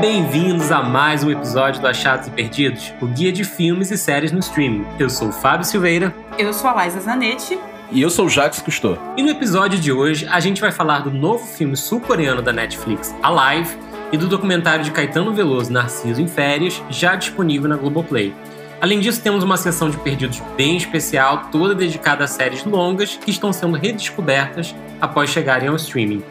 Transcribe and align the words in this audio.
Bem-vindos 0.00 0.70
a 0.70 0.82
mais 0.82 1.24
um 1.24 1.30
episódio 1.30 1.80
do 1.80 1.86
Achados 1.86 2.28
e 2.28 2.30
Perdidos, 2.30 2.92
o 3.00 3.06
guia 3.06 3.32
de 3.32 3.44
filmes 3.44 3.90
e 3.90 3.96
séries 3.96 4.30
no 4.30 4.40
streaming. 4.40 4.84
Eu 4.98 5.08
sou 5.08 5.28
o 5.28 5.32
Fábio 5.32 5.64
Silveira. 5.66 6.14
Eu 6.38 6.52
sou 6.52 6.68
a 6.68 6.84
Liza 6.84 7.00
Zanetti. 7.00 7.58
E 7.90 8.02
eu 8.02 8.10
sou 8.10 8.26
o 8.26 8.28
Jacques 8.28 8.60
Cousteau. 8.60 8.98
E 9.16 9.22
no 9.22 9.30
episódio 9.30 9.78
de 9.78 9.90
hoje, 9.90 10.28
a 10.30 10.38
gente 10.38 10.60
vai 10.60 10.70
falar 10.70 11.00
do 11.00 11.10
novo 11.10 11.46
filme 11.46 11.76
sul-coreano 11.76 12.42
da 12.42 12.52
Netflix, 12.52 13.14
Alive, 13.22 13.76
e 14.12 14.18
do 14.18 14.28
documentário 14.28 14.84
de 14.84 14.90
Caetano 14.90 15.32
Veloso, 15.32 15.72
Narciso 15.72 16.20
em 16.20 16.28
Férias, 16.28 16.82
já 16.90 17.16
disponível 17.16 17.68
na 17.68 17.76
Globoplay. 17.76 18.34
Além 18.80 19.00
disso, 19.00 19.22
temos 19.22 19.42
uma 19.42 19.56
sessão 19.56 19.88
de 19.88 19.96
perdidos 19.96 20.42
bem 20.56 20.76
especial, 20.76 21.48
toda 21.50 21.74
dedicada 21.74 22.24
a 22.24 22.26
séries 22.26 22.64
longas 22.64 23.16
que 23.16 23.30
estão 23.30 23.52
sendo 23.52 23.76
redescobertas 23.76 24.74
após 25.00 25.30
chegarem 25.30 25.68
ao 25.68 25.76
streaming. 25.76 26.22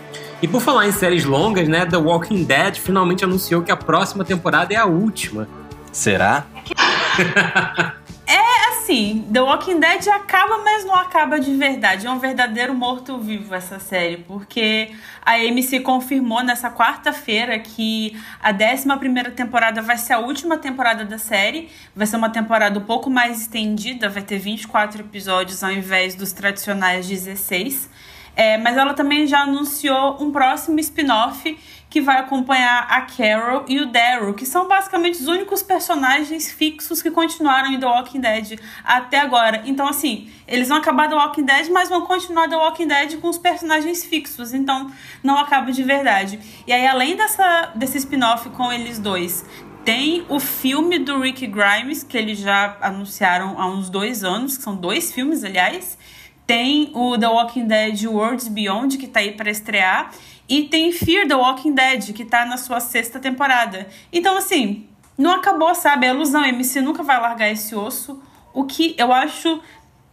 E 0.46 0.48
por 0.48 0.62
falar 0.62 0.86
em 0.86 0.92
séries 0.92 1.26
longas, 1.26 1.68
né, 1.68 1.88
The 1.88 1.98
Walking 1.98 2.44
Dead 2.44 2.76
finalmente 2.76 3.24
anunciou 3.24 3.64
que 3.64 3.72
a 3.72 3.76
próxima 3.76 4.24
temporada 4.24 4.72
é 4.76 4.78
a 4.78 4.86
última. 4.86 5.50
Será? 5.92 6.46
é 8.28 8.70
assim, 8.70 9.28
The 9.34 9.42
Walking 9.42 9.80
Dead 9.80 10.08
acaba, 10.08 10.60
mas 10.60 10.86
não 10.86 10.94
acaba 10.94 11.40
de 11.40 11.52
verdade. 11.56 12.06
É 12.06 12.12
um 12.12 12.20
verdadeiro 12.20 12.76
morto-vivo 12.76 13.56
essa 13.56 13.80
série, 13.80 14.18
porque 14.18 14.92
a 15.26 15.32
AMC 15.32 15.80
confirmou 15.80 16.44
nessa 16.44 16.70
quarta-feira 16.70 17.58
que 17.58 18.16
a 18.40 18.52
11 18.52 19.32
temporada 19.32 19.82
vai 19.82 19.98
ser 19.98 20.14
a 20.14 20.20
última 20.20 20.60
temporada 20.60 21.04
da 21.04 21.18
série. 21.18 21.72
Vai 21.96 22.06
ser 22.06 22.18
uma 22.18 22.30
temporada 22.30 22.78
um 22.78 22.84
pouco 22.84 23.10
mais 23.10 23.42
estendida, 23.42 24.10
vai 24.10 24.22
ter 24.22 24.38
24 24.38 25.02
episódios 25.02 25.64
ao 25.64 25.72
invés 25.72 26.14
dos 26.14 26.32
tradicionais 26.32 27.08
16. 27.08 27.90
É, 28.36 28.58
mas 28.58 28.76
ela 28.76 28.94
também 28.94 29.26
já 29.26 29.42
anunciou 29.42 30.22
um 30.22 30.32
próximo 30.32 30.80
spin-off 30.80 31.58
que 31.90 32.02
vai 32.02 32.18
acompanhar 32.18 32.86
a 32.90 33.02
Carol 33.04 33.64
e 33.70 33.80
o 33.80 33.86
Daryl, 33.86 34.34
que 34.34 34.46
são 34.46 34.68
basicamente 34.68 35.22
os 35.22 35.28
únicos 35.30 35.64
personagens 35.64 36.52
fixos 36.52 37.02
que 37.02 37.10
continuaram 37.10 37.72
em 37.72 37.80
The 37.80 37.86
Walking 37.86 38.20
Dead 38.20 38.60
até 38.84 39.22
agora. 39.22 39.62
Então, 39.66 39.88
assim, 39.88 40.30
eles 40.46 40.68
vão 40.68 40.78
acabar 40.78 41.08
The 41.08 41.16
Walking 41.16 41.46
Dead, 41.46 41.70
mas 41.70 41.88
vão 41.88 42.02
continuar 42.02 42.50
The 42.50 42.58
Walking 42.58 42.88
Dead 42.88 43.18
com 43.22 43.30
os 43.30 43.38
personagens 43.38 44.04
fixos. 44.04 44.54
Então, 44.54 44.92
não 45.24 45.38
acaba 45.38 45.72
de 45.72 45.84
verdade. 45.84 46.38
E 46.68 46.74
aí, 46.74 46.86
além 46.86 47.16
dessa, 47.16 47.72
desse 47.76 47.98
spin-off 48.00 48.50
com 48.50 48.74
eles 48.74 49.00
dois, 49.00 49.46
tem 49.86 50.26
o 50.28 50.38
filme 50.38 51.00
do 51.00 51.22
Rick 51.22 51.48
Grimes, 51.48 52.04
que 52.04 52.18
eles 52.18 52.40
já 52.40 52.76
anunciaram 52.82 53.56
há 53.58 53.68
uns 53.68 53.90
dois 53.90 54.22
anos, 54.22 54.58
que 54.58 54.64
são 54.64 54.76
dois 54.76 55.14
filmes, 55.14 55.46
aliás. 55.46 55.98
Tem 56.46 56.92
o 56.94 57.18
The 57.18 57.28
Walking 57.28 57.68
Dead 57.68 58.06
Worlds 58.06 58.48
Beyond, 58.48 58.98
que 58.98 59.08
tá 59.08 59.20
aí 59.20 59.32
para 59.32 59.50
estrear. 59.50 60.12
E 60.48 60.64
tem 60.64 60.92
Fear 60.92 61.28
the 61.28 61.36
Walking 61.36 61.74
Dead, 61.74 62.14
que 62.14 62.24
tá 62.24 62.46
na 62.46 62.58
sua 62.58 62.80
sexta 62.80 63.20
temporada. 63.20 63.88
Então, 64.14 64.38
assim, 64.38 64.88
não 65.18 65.32
acabou, 65.32 65.74
sabe? 65.74 66.06
A 66.06 66.14
ilusão, 66.14 66.42
a 66.42 66.50
MC 66.50 66.82
nunca 66.82 67.02
vai 67.02 67.20
largar 67.20 67.50
esse 67.50 67.76
osso. 67.76 68.22
O 68.54 68.64
que 68.64 68.96
eu 68.98 69.12
acho. 69.12 69.62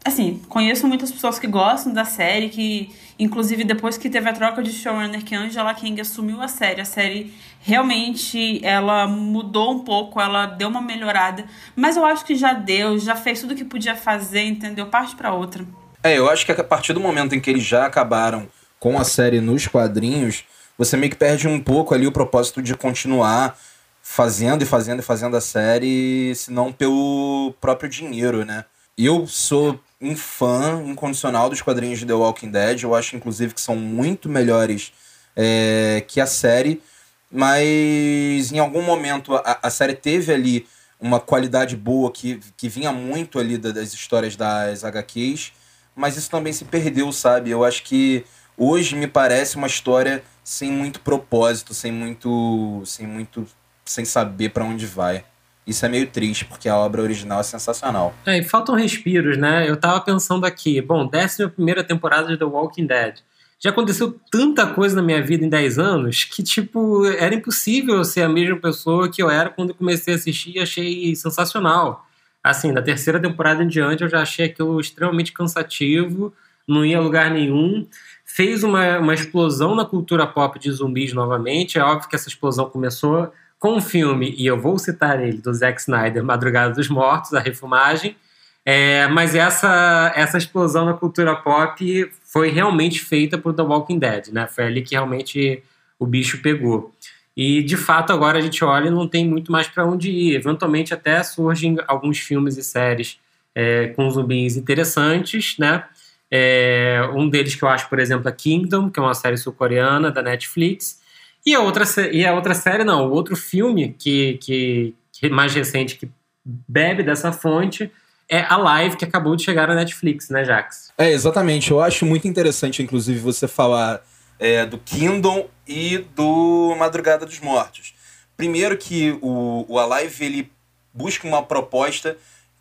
Assim, 0.05 0.43
conheço 0.49 0.89
muitas 0.89 1.13
pessoas 1.13 1.39
que 1.39 1.47
gostam 1.47 1.93
da 1.93 2.05
série, 2.05 2.49
que, 2.49 2.91
inclusive, 3.19 3.63
depois 3.63 3.97
que 3.97 4.11
teve 4.11 4.29
a 4.29 4.33
troca 4.33 4.61
de 4.61 4.73
showrunner, 4.73 5.23
que 5.23 5.33
Angela 5.33 5.73
King 5.75 6.01
assumiu 6.01 6.41
a 6.43 6.49
série, 6.49 6.81
a 6.81 6.85
série 6.85 7.33
realmente 7.61 8.61
ela 8.65 9.07
mudou 9.07 9.73
um 9.73 9.79
pouco, 9.81 10.21
ela 10.21 10.47
deu 10.47 10.69
uma 10.69 10.83
melhorada. 10.83 11.45
Mas 11.77 11.97
eu 11.97 12.05
acho 12.05 12.25
que 12.25 12.35
já 12.35 12.53
deu, 12.53 12.99
já 12.99 13.15
fez 13.15 13.41
tudo 13.41 13.55
que 13.55 13.65
podia 13.65 13.95
fazer, 13.95 14.45
entendeu? 14.45 14.87
Parte 14.87 15.15
para 15.15 15.33
outra. 15.33 15.65
É, 16.05 16.19
eu 16.19 16.29
acho 16.29 16.45
que 16.45 16.53
a 16.53 16.65
partir 16.65 16.93
do 16.93 17.01
momento 17.01 17.35
em 17.35 17.41
que 17.41 17.49
eles 17.49 17.63
já 17.63 17.87
acabaram 17.87 18.49
com 18.81 18.99
a 18.99 19.05
série 19.05 19.41
nos 19.41 19.69
quadrinhos, 19.69 20.45
você 20.77 20.97
meio 20.97 21.11
que 21.11 21.17
perde 21.17 21.47
um 21.47 21.61
pouco 21.61 21.95
ali 21.95 22.07
o 22.07 22.13
propósito 22.13 22.61
de 22.61 22.75
continuar 22.75 23.57
fazendo 24.03 24.63
e 24.63 24.67
fazendo 24.67 24.99
e 24.99 25.03
fazendo 25.03 25.37
a 25.37 25.41
série, 25.41 26.35
se 26.35 26.51
não 26.51 26.73
pelo 26.73 27.55
próprio 27.61 27.89
dinheiro, 27.89 28.45
né? 28.45 28.65
Eu 28.99 29.29
sou 29.29 29.79
um 30.01 30.17
fã 30.17 30.83
incondicional 30.85 31.49
dos 31.49 31.63
quadrinhos 31.63 32.01
de 32.01 32.07
The 32.07 32.13
Walking 32.13 32.51
Dead, 32.51 32.83
eu 32.83 32.95
acho 32.97 33.15
inclusive 33.15 33.55
que 33.55 33.61
são 33.61 33.77
muito 33.77 34.29
melhores 34.29 34.93
é, 35.37 36.03
que 36.09 36.21
a 36.21 36.27
série, 36.27 36.83
mas 37.31 38.51
em 38.51 38.59
algum 38.59 38.83
momento 38.83 39.37
a, 39.37 39.61
a 39.63 39.71
série 39.71 39.95
teve 39.95 40.33
ali 40.33 40.67
uma 41.01 41.21
qualidade 41.21 41.77
boa 41.77 42.11
que, 42.11 42.41
que 42.57 42.69
vinha 42.69 42.93
muito 42.93 43.39
ali 43.39 43.57
das 43.57 43.93
histórias 43.93 44.35
das 44.35 44.85
HQs, 44.85 45.53
mas 45.95 46.17
isso 46.17 46.31
também 46.31 46.53
se 46.53 46.65
perdeu, 46.65 47.13
sabe? 47.13 47.51
Eu 47.51 47.65
acho 47.65 47.83
que 47.83 48.25
hoje 48.57 48.95
me 48.97 49.07
parece 49.07 49.57
uma 49.57 49.67
história 49.67 50.23
sem 50.45 50.71
muito 50.71 51.01
propósito, 51.01 51.75
sem 51.75 51.93
muito, 51.93 52.83
sem 52.85 53.07
muito, 53.07 53.47
sem 53.85 54.05
saber 54.05 54.51
para 54.51 54.65
onde 54.65 54.87
vai. 54.87 55.25
Isso 55.67 55.87
é 55.87 55.89
meio 55.89 56.07
triste, 56.09 56.45
porque 56.45 56.69
a 56.69 56.77
obra 56.77 57.03
original 57.03 57.41
é 57.41 57.45
sensacional. 57.45 58.15
É, 58.27 58.39
e 58.39 58.43
faltam 58.43 58.75
respiros, 58.75 59.39
né? 59.39 59.69
Eu 59.69 59.77
tava 59.77 60.01
pensando 60.01 60.45
aqui, 60.45 60.81
bom, 60.81 61.07
décima 61.07 61.49
primeira 61.49 61.85
temporada 61.85 62.29
de 62.29 62.37
The 62.37 62.45
Walking 62.45 62.87
Dead. 62.87 63.19
Já 63.61 63.71
aconteceu 63.71 64.19
tanta 64.29 64.67
coisa 64.67 64.97
na 64.97 65.03
minha 65.03 65.23
vida 65.23 65.45
em 65.45 65.49
10 65.49 65.79
anos 65.79 66.25
que, 66.25 66.43
tipo, 66.43 67.07
era 67.07 67.33
impossível 67.33 68.03
ser 68.05 68.23
a 68.23 68.29
mesma 68.29 68.57
pessoa 68.57 69.09
que 69.09 69.23
eu 69.23 69.31
era 69.31 69.51
quando 69.51 69.73
comecei 69.73 70.15
a 70.15 70.17
assistir 70.17 70.57
e 70.57 70.59
achei 70.59 71.15
sensacional. 71.15 72.05
Assim, 72.43 72.73
da 72.73 72.83
terceira 72.83 73.21
temporada 73.21 73.63
em 73.63 73.69
diante 73.69 74.03
eu 74.03 74.09
já 74.09 74.23
achei 74.23 74.47
aquilo 74.47 74.81
extremamente 74.81 75.33
cansativo, 75.33 76.33
não 76.67 76.85
ia 76.85 76.99
a 76.99 77.01
lugar 77.01 77.31
nenhum. 77.31 77.87
Fez 78.25 78.65
uma, 78.65 78.99
uma 78.99 79.15
explosão 79.15 79.75
na 79.75 79.85
cultura 79.85 80.27
pop 80.27 80.59
de 80.59 80.71
zumbis 80.71 81.13
novamente. 81.13 81.79
É 81.79 81.83
óbvio 81.83 82.09
que 82.09 82.17
essa 82.17 82.29
explosão 82.29 82.69
começou 82.69 83.33
com 83.59 83.77
o 83.77 83.81
filme, 83.81 84.35
e 84.37 84.45
eu 84.45 84.61
vou 84.61 84.77
citar 84.77 85.23
ele, 85.23 85.39
do 85.39 85.55
Zack 85.55 85.81
Snyder, 85.81 86.25
Madrugada 86.25 86.75
dos 86.75 86.89
Mortos, 86.89 87.33
a 87.33 87.39
refumagem. 87.39 88.17
É, 88.65 89.07
mas 89.07 89.37
essa, 89.37 90.13
essa 90.17 90.37
explosão 90.37 90.85
na 90.85 90.95
cultura 90.95 91.37
pop 91.37 92.11
foi 92.25 92.51
realmente 92.51 93.01
feita 93.01 93.39
por 93.39 93.55
The 93.55 93.63
Walking 93.63 94.01
Dead, 94.01 94.29
né? 94.33 94.49
Foi 94.49 94.65
ali 94.65 94.83
que 94.83 94.97
realmente 94.97 95.63
o 95.97 96.05
bicho 96.05 96.43
pegou. 96.43 96.93
E 97.37 97.63
de 97.63 97.77
fato 97.77 98.13
agora 98.13 98.39
a 98.39 98.41
gente 98.41 98.63
olha 98.65 98.89
e 98.89 98.91
não 98.91 99.09
tem 99.09 99.27
muito 99.27 99.51
mais 99.51 99.67
para 99.67 99.87
onde 99.87 100.11
ir. 100.11 100.35
Eventualmente 100.35 100.93
até 100.93 101.23
surgem 101.23 101.77
alguns 101.87 102.19
filmes 102.19 102.57
e 102.57 102.63
séries 102.63 103.19
é, 103.55 103.89
com 103.89 104.11
zumbis 104.11 104.57
interessantes, 104.57 105.57
né? 105.59 105.85
É, 106.31 107.03
um 107.15 107.29
deles 107.29 107.55
que 107.55 107.63
eu 107.63 107.69
acho, 107.69 107.89
por 107.89 107.99
exemplo, 107.99 108.29
é 108.29 108.33
Kingdom, 108.33 108.91
que 108.91 108.99
é 108.99 109.03
uma 109.03 109.15
série 109.15 109.37
sul-coreana 109.37 110.11
da 110.11 110.23
Netflix. 110.23 111.01
E 111.45 111.55
a 111.55 111.61
outra, 111.61 111.85
e 112.11 112.25
a 112.25 112.33
outra 112.33 112.55
série, 112.55 112.85
não, 112.85 113.09
o 113.09 113.11
outro 113.11 113.37
filme 113.37 113.95
que, 113.99 114.39
que, 114.41 114.95
que 115.13 115.29
mais 115.29 115.53
recente 115.55 115.97
que 115.97 116.09
bebe 116.45 117.03
dessa 117.03 117.33
fonte 117.33 117.91
é 118.29 118.41
a 118.49 118.57
Live, 118.57 118.97
que 118.97 119.05
acabou 119.05 119.37
de 119.37 119.43
chegar 119.43 119.69
na 119.69 119.75
Netflix, 119.75 120.31
né, 120.31 120.45
Jax? 120.45 120.93
É, 120.97 121.11
exatamente. 121.11 121.71
Eu 121.71 121.81
acho 121.81 122.07
muito 122.07 122.27
interessante, 122.27 122.83
inclusive, 122.83 123.19
você 123.19 123.47
falar 123.47 124.01
é, 124.43 124.67
do 124.67 124.77
Kingdom 124.77 125.49
e 125.69 125.99
do 125.99 126.75
Madrugada 126.77 127.25
dos 127.25 127.39
Mortos. 127.39 127.95
Primeiro 128.37 128.77
que 128.77 129.17
o, 129.23 129.65
o 129.69 129.79
Alive 129.79 130.25
ele 130.25 130.53
busca 130.93 131.29
uma 131.29 131.45
proposta 131.45 132.19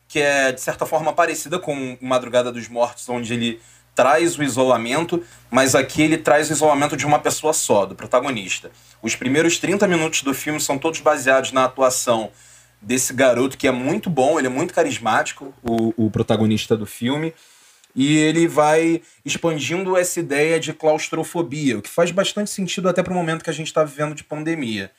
que 0.08 0.20
é, 0.20 0.52
de 0.52 0.62
certa 0.62 0.86
forma, 0.86 1.12
parecida 1.12 1.58
com 1.58 1.98
Madrugada 2.00 2.52
dos 2.52 2.68
Mortos, 2.68 3.10
onde 3.10 3.34
ele 3.34 3.60
traz 3.96 4.38
o 4.38 4.44
isolamento, 4.44 5.24
mas 5.50 5.74
aqui 5.74 6.04
ele 6.04 6.18
traz 6.18 6.50
o 6.50 6.54
isolamento 6.54 6.96
de 6.96 7.06
uma 7.06 7.18
pessoa 7.18 7.52
só, 7.52 7.86
do 7.86 7.96
protagonista. 7.96 8.70
Os 9.02 9.16
primeiros 9.16 9.58
30 9.58 9.88
minutos 9.88 10.22
do 10.22 10.36
filme 10.36 10.60
são 10.60 10.78
todos 10.78 11.00
baseados 11.00 11.52
na 11.52 11.64
atuação 11.64 12.30
desse 12.80 13.14
garoto 13.14 13.58
que 13.58 13.68
é 13.68 13.72
muito 13.72 14.10
bom, 14.10 14.38
ele 14.38 14.48
é 14.48 14.52
muito 14.52 14.74
carismático, 14.74 15.54
o, 15.64 16.06
o 16.06 16.12
protagonista 16.12 16.78
do 16.78 16.86
filme 16.86 17.34
e 17.96 18.18
ele 18.18 18.48
vai 18.48 19.02
expandindo 19.26 19.98
essa 19.98 20.20
ideia 20.20 20.60
de 20.60 20.74
claustrofobia, 20.74 21.78
o 21.78 21.82
que 21.82 21.90
faz 21.90 22.12
bastante 22.12 22.50
sentido 22.50 22.88
até 22.90 23.04
para 23.04 23.14
o 23.14 23.16
momento 23.16 23.44
que 23.44 23.50
a 23.50 23.54
gente 23.54 23.68
está 23.68 23.84
vivendo 23.84 24.16
de 24.16 24.24
pandemia. 24.24 24.92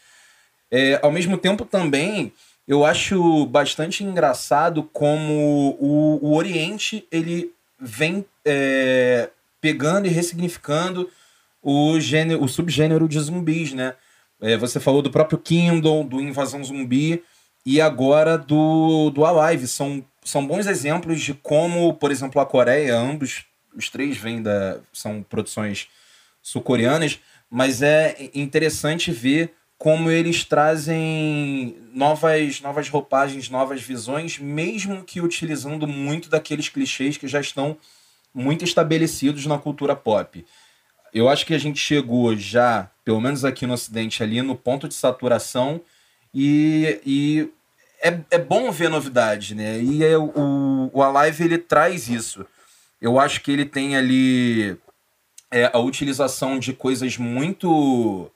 É, 0.70 0.98
ao 1.02 1.12
mesmo 1.12 1.36
tempo, 1.36 1.64
também, 1.64 2.32
eu 2.66 2.84
acho 2.84 3.46
bastante 3.46 4.04
engraçado 4.04 4.82
como 4.92 5.76
o, 5.78 6.18
o 6.22 6.34
Oriente 6.34 7.06
ele 7.10 7.52
vem 7.78 8.24
é, 8.44 9.28
pegando 9.60 10.06
e 10.06 10.10
ressignificando 10.10 11.10
o, 11.62 11.98
gênero, 12.00 12.42
o 12.42 12.48
subgênero 12.48 13.08
de 13.08 13.20
zumbis, 13.20 13.72
né? 13.72 13.94
É, 14.40 14.56
você 14.56 14.80
falou 14.80 15.02
do 15.02 15.10
próprio 15.10 15.38
Kindle, 15.38 16.02
do 16.02 16.20
Invasão 16.20 16.64
Zumbi 16.64 17.22
e 17.64 17.80
agora 17.80 18.36
do, 18.36 19.10
do 19.10 19.24
Alive. 19.24 19.66
São 19.66 20.04
são 20.24 20.46
bons 20.46 20.66
exemplos 20.66 21.20
de 21.20 21.34
como, 21.34 21.94
por 21.94 22.10
exemplo, 22.10 22.40
a 22.40 22.46
Coreia, 22.46 22.96
ambos 22.96 23.44
os 23.74 23.88
três 23.88 24.16
vêm 24.16 24.42
da 24.42 24.78
são 24.92 25.22
produções 25.22 25.88
sul-coreanas, 26.42 27.18
mas 27.50 27.82
é 27.82 28.30
interessante 28.34 29.10
ver 29.10 29.54
como 29.78 30.10
eles 30.10 30.44
trazem 30.44 31.76
novas 31.92 32.60
novas 32.60 32.88
roupagens, 32.88 33.48
novas 33.48 33.82
visões, 33.82 34.38
mesmo 34.38 35.02
que 35.02 35.20
utilizando 35.20 35.86
muito 35.86 36.28
daqueles 36.28 36.68
clichês 36.68 37.16
que 37.16 37.26
já 37.26 37.40
estão 37.40 37.76
muito 38.32 38.64
estabelecidos 38.64 39.44
na 39.46 39.58
cultura 39.58 39.96
pop. 39.96 40.44
eu 41.12 41.28
acho 41.28 41.44
que 41.44 41.54
a 41.54 41.58
gente 41.58 41.78
chegou 41.78 42.34
já, 42.36 42.90
pelo 43.04 43.20
menos 43.20 43.44
aqui 43.44 43.66
no 43.66 43.74
Ocidente, 43.74 44.22
ali 44.22 44.40
no 44.40 44.56
ponto 44.56 44.88
de 44.88 44.94
saturação 44.94 45.80
e, 46.34 47.00
e 47.04 47.50
é, 48.02 48.18
é 48.32 48.38
bom 48.38 48.70
ver 48.70 48.88
novidade, 48.88 49.54
né? 49.54 49.80
E 49.80 50.04
é, 50.04 50.16
o, 50.18 50.90
o 50.92 51.02
Alive 51.02 51.44
ele 51.44 51.58
traz 51.58 52.08
isso. 52.08 52.44
Eu 53.00 53.18
acho 53.18 53.40
que 53.40 53.50
ele 53.50 53.64
tem 53.64 53.96
ali 53.96 54.76
é, 55.50 55.70
a 55.72 55.78
utilização 55.78 56.58
de 56.58 56.72
coisas 56.72 57.16
muito. 57.16 58.30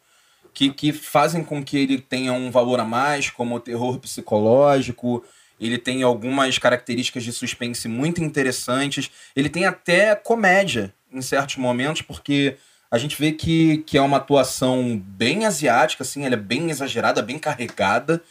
Que, 0.53 0.73
que 0.73 0.91
fazem 0.91 1.45
com 1.45 1.63
que 1.63 1.77
ele 1.77 2.01
tenha 2.01 2.33
um 2.33 2.51
valor 2.51 2.81
a 2.81 2.85
mais, 2.85 3.29
como 3.29 3.57
o 3.57 3.61
terror 3.61 3.99
psicológico, 3.99 5.23
ele 5.61 5.77
tem 5.77 6.03
algumas 6.03 6.57
características 6.59 7.25
de 7.25 7.33
suspense 7.33 7.89
muito 7.89 8.23
interessantes. 8.23 9.11
Ele 9.35 9.51
tem 9.51 9.67
até 9.67 10.15
comédia 10.15 10.95
em 11.13 11.21
certos 11.21 11.57
momentos, 11.57 12.01
porque 12.01 12.57
a 12.91 12.99
gente 12.99 13.19
vê 13.19 13.33
que, 13.33 13.79
que 13.79 13.99
é 13.99 14.03
uma 14.03 14.19
atuação 14.19 15.03
bem 15.05 15.45
asiática, 15.45 16.03
assim, 16.03 16.25
ela 16.25 16.35
é 16.35 16.39
bem 16.39 16.71
exagerada, 16.71 17.23
bem 17.23 17.39
carregada, 17.39 18.23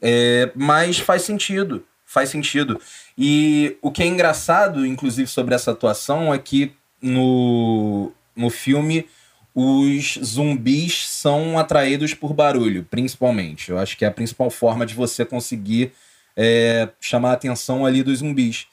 é, 0.00 0.50
mas 0.54 0.98
faz 0.98 1.22
sentido, 1.22 1.84
faz 2.04 2.28
sentido. 2.28 2.80
E 3.16 3.76
o 3.82 3.90
que 3.90 4.02
é 4.02 4.06
engraçado, 4.06 4.86
inclusive, 4.86 5.28
sobre 5.28 5.54
essa 5.54 5.72
atuação 5.72 6.32
é 6.32 6.38
que 6.38 6.72
no, 7.02 8.12
no 8.34 8.50
filme 8.50 9.06
os 9.54 10.18
zumbis 10.24 11.08
são 11.08 11.58
atraídos 11.58 12.14
por 12.14 12.32
barulho, 12.32 12.86
principalmente. 12.88 13.70
Eu 13.70 13.78
acho 13.78 13.96
que 13.96 14.04
é 14.04 14.08
a 14.08 14.12
principal 14.12 14.50
forma 14.50 14.86
de 14.86 14.94
você 14.94 15.24
conseguir 15.24 15.92
é, 16.36 16.88
chamar 17.00 17.30
a 17.30 17.32
atenção 17.32 17.84
ali 17.84 18.04
dos 18.04 18.20
zumbis. 18.20 18.68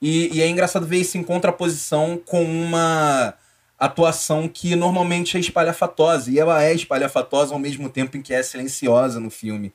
E, 0.00 0.36
e 0.36 0.40
é 0.40 0.48
engraçado 0.48 0.86
ver 0.86 0.98
isso 0.98 1.18
em 1.18 1.24
contraposição 1.24 2.20
com 2.24 2.44
uma 2.44 3.34
atuação 3.78 4.48
que 4.48 4.74
normalmente 4.74 5.36
é 5.36 5.40
espalhafatosa. 5.40 6.30
E 6.30 6.38
ela 6.38 6.62
é 6.62 6.74
espalhafatosa 6.74 7.54
ao 7.54 7.60
mesmo 7.60 7.88
tempo 7.88 8.16
em 8.16 8.22
que 8.22 8.34
é 8.34 8.42
silenciosa 8.42 9.20
no 9.20 9.30
filme. 9.30 9.72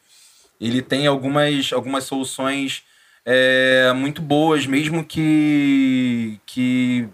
Ele 0.60 0.82
tem 0.82 1.08
algumas, 1.08 1.72
algumas 1.74 2.04
soluções 2.04 2.84
é, 3.26 3.92
muito 3.96 4.22
boas, 4.22 4.66
mesmo 4.66 5.04
que, 5.04 6.40
que 6.46 7.08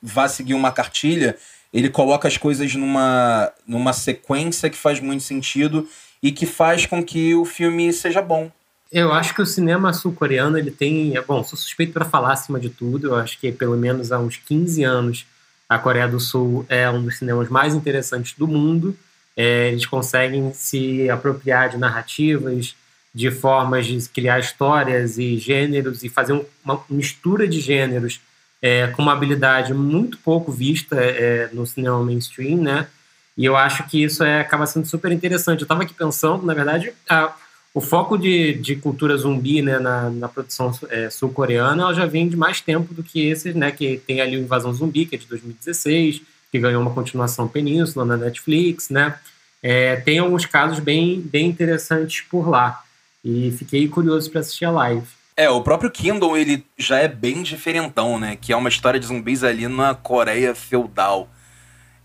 vá 0.00 0.28
seguir 0.28 0.54
uma 0.54 0.72
cartilha, 0.72 1.36
ele 1.72 1.90
coloca 1.90 2.28
as 2.28 2.36
coisas 2.36 2.74
numa, 2.74 3.52
numa 3.66 3.92
sequência 3.92 4.70
que 4.70 4.76
faz 4.76 5.00
muito 5.00 5.22
sentido 5.22 5.88
e 6.22 6.32
que 6.32 6.46
faz 6.46 6.86
com 6.86 7.04
que 7.04 7.34
o 7.34 7.44
filme 7.44 7.92
seja 7.92 8.22
bom. 8.22 8.50
Eu 8.90 9.12
acho 9.12 9.34
que 9.34 9.42
o 9.42 9.46
cinema 9.46 9.92
sul-coreano 9.92 10.56
ele 10.56 10.70
tem, 10.70 11.16
é 11.16 11.20
bom, 11.20 11.42
sou 11.42 11.58
suspeito 11.58 11.92
para 11.92 12.04
falar 12.04 12.32
acima 12.32 12.58
de 12.58 12.70
tudo. 12.70 13.08
Eu 13.08 13.16
acho 13.16 13.38
que 13.38 13.50
pelo 13.50 13.76
menos 13.76 14.12
há 14.12 14.18
uns 14.18 14.36
15 14.36 14.84
anos 14.84 15.26
a 15.68 15.78
Coreia 15.78 16.08
do 16.08 16.20
Sul 16.20 16.64
é 16.68 16.88
um 16.88 17.02
dos 17.02 17.18
cinemas 17.18 17.48
mais 17.48 17.74
interessantes 17.74 18.34
do 18.36 18.46
mundo. 18.46 18.96
É, 19.36 19.68
eles 19.68 19.86
conseguem 19.86 20.52
se 20.52 21.10
apropriar 21.10 21.68
de 21.68 21.76
narrativas, 21.76 22.74
de 23.14 23.30
formas 23.30 23.86
de 23.86 24.08
criar 24.08 24.38
histórias 24.38 25.18
e 25.18 25.36
gêneros 25.38 26.04
e 26.04 26.08
fazer 26.08 26.40
uma 26.64 26.82
mistura 26.88 27.48
de 27.48 27.60
gêneros 27.60 28.20
é, 28.62 28.86
com 28.88 29.02
uma 29.02 29.12
habilidade 29.12 29.74
muito 29.74 30.18
pouco 30.18 30.52
vista 30.52 30.96
é, 30.96 31.48
no 31.52 31.66
cinema 31.66 32.02
mainstream, 32.02 32.58
né? 32.58 32.86
E 33.36 33.44
eu 33.44 33.56
acho 33.56 33.86
que 33.86 34.02
isso 34.02 34.24
é, 34.24 34.40
acaba 34.40 34.66
sendo 34.66 34.86
super 34.86 35.12
interessante. 35.12 35.60
Eu 35.60 35.64
estava 35.64 35.82
aqui 35.82 35.92
pensando, 35.92 36.44
na 36.44 36.54
verdade, 36.54 36.92
a, 37.08 37.34
o 37.76 37.80
foco 37.82 38.16
de, 38.16 38.54
de 38.54 38.74
cultura 38.74 39.14
zumbi 39.18 39.60
né, 39.60 39.78
na, 39.78 40.08
na 40.08 40.28
produção 40.30 40.72
é, 40.88 41.10
sul-coreana 41.10 41.82
ela 41.82 41.92
já 41.92 42.06
vem 42.06 42.26
de 42.26 42.34
mais 42.34 42.58
tempo 42.58 42.94
do 42.94 43.02
que 43.02 43.28
esses, 43.28 43.54
né? 43.54 43.70
Que 43.70 43.98
tem 43.98 44.22
ali 44.22 44.34
o 44.38 44.40
Invasão 44.40 44.72
Zumbi, 44.72 45.04
que 45.04 45.14
é 45.14 45.18
de 45.18 45.26
2016, 45.26 46.22
que 46.50 46.58
ganhou 46.58 46.80
uma 46.80 46.94
continuação 46.94 47.46
Península 47.46 48.06
na 48.06 48.16
Netflix, 48.16 48.88
né? 48.88 49.18
É, 49.62 49.96
tem 49.96 50.18
alguns 50.20 50.46
casos 50.46 50.78
bem, 50.78 51.20
bem 51.20 51.48
interessantes 51.50 52.22
por 52.22 52.48
lá. 52.48 52.82
E 53.22 53.54
fiquei 53.58 53.86
curioso 53.86 54.30
para 54.30 54.40
assistir 54.40 54.64
a 54.64 54.70
live. 54.70 55.06
É, 55.36 55.50
o 55.50 55.60
próprio 55.60 55.90
Kindle, 55.90 56.34
ele 56.34 56.64
já 56.78 56.96
é 56.96 57.08
bem 57.08 57.42
diferentão, 57.42 58.18
né? 58.18 58.38
Que 58.40 58.54
é 58.54 58.56
uma 58.56 58.70
história 58.70 58.98
de 58.98 59.04
zumbis 59.04 59.44
ali 59.44 59.68
na 59.68 59.94
Coreia 59.94 60.54
feudal. 60.54 61.28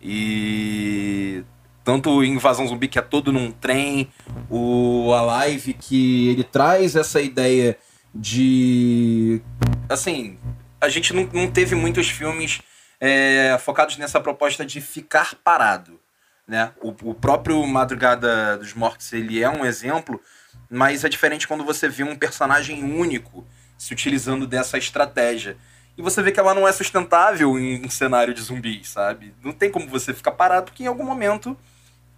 E 0.01 1.45
tanto 1.83 2.23
Invasão 2.23 2.67
Zumbi, 2.67 2.87
que 2.87 2.99
é 2.99 3.01
todo 3.01 3.31
num 3.31 3.51
trem, 3.51 4.11
o 4.49 5.13
Alive, 5.13 5.73
que 5.73 6.29
ele 6.29 6.43
traz 6.43 6.95
essa 6.95 7.21
ideia 7.21 7.77
de. 8.13 9.41
Assim, 9.89 10.37
a 10.79 10.89
gente 10.89 11.13
não, 11.13 11.27
não 11.33 11.49
teve 11.49 11.75
muitos 11.75 12.09
filmes 12.09 12.61
é, 12.99 13.57
focados 13.59 13.97
nessa 13.97 14.19
proposta 14.19 14.65
de 14.65 14.79
ficar 14.79 15.35
parado. 15.43 15.99
Né? 16.47 16.71
O, 16.81 16.89
o 17.11 17.13
próprio 17.13 17.65
Madrugada 17.65 18.57
dos 18.57 18.73
Mortos 18.73 19.11
ele 19.13 19.41
é 19.41 19.49
um 19.49 19.65
exemplo, 19.65 20.21
mas 20.69 21.03
é 21.03 21.09
diferente 21.09 21.47
quando 21.47 21.63
você 21.63 21.87
vê 21.87 22.03
um 22.03 22.15
personagem 22.15 22.83
único 22.83 23.45
se 23.77 23.93
utilizando 23.93 24.45
dessa 24.45 24.77
estratégia. 24.77 25.57
E 25.97 26.01
você 26.01 26.21
vê 26.21 26.31
que 26.31 26.39
ela 26.39 26.53
não 26.53 26.67
é 26.67 26.71
sustentável 26.71 27.57
em, 27.59 27.85
em 27.85 27.89
cenário 27.89 28.33
de 28.33 28.41
zumbis, 28.41 28.89
sabe? 28.89 29.33
Não 29.43 29.51
tem 29.51 29.69
como 29.69 29.87
você 29.87 30.13
ficar 30.13 30.31
parado, 30.31 30.65
porque 30.67 30.83
em 30.83 30.87
algum 30.87 31.03
momento 31.03 31.57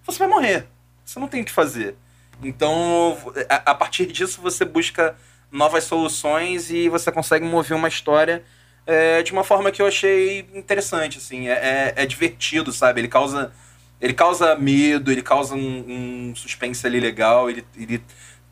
você 0.05 0.19
vai 0.19 0.27
morrer. 0.27 0.67
Você 1.05 1.19
não 1.19 1.27
tem 1.27 1.41
o 1.41 1.45
que 1.45 1.51
fazer. 1.51 1.95
Então, 2.41 3.17
a, 3.50 3.75
partir 3.75 4.05
disso, 4.07 4.41
você 4.41 4.65
busca 4.65 5.15
novas 5.51 5.83
soluções 5.83 6.69
e 6.71 6.89
você 6.89 7.11
consegue 7.11 7.45
mover 7.45 7.77
uma 7.77 7.88
história 7.88 8.44
é, 8.85 9.21
de 9.21 9.31
uma 9.31 9.44
forma 9.44 9.71
que 9.71 9.81
eu 9.81 9.88
achei 9.88 10.47
interessante, 10.53 11.17
assim. 11.17 11.47
É, 11.47 11.53
é, 11.53 11.94
é, 11.97 12.05
divertido, 12.05 12.71
sabe? 12.71 13.01
Ele 13.01 13.07
causa, 13.07 13.53
ele 14.01 14.13
causa 14.13 14.55
medo, 14.55 15.11
ele 15.11 15.21
causa 15.21 15.55
um, 15.55 16.29
um 16.29 16.35
suspense 16.35 16.85
ali 16.85 17.00
legal, 17.00 17.50
ele, 17.50 17.65
ele 17.77 18.03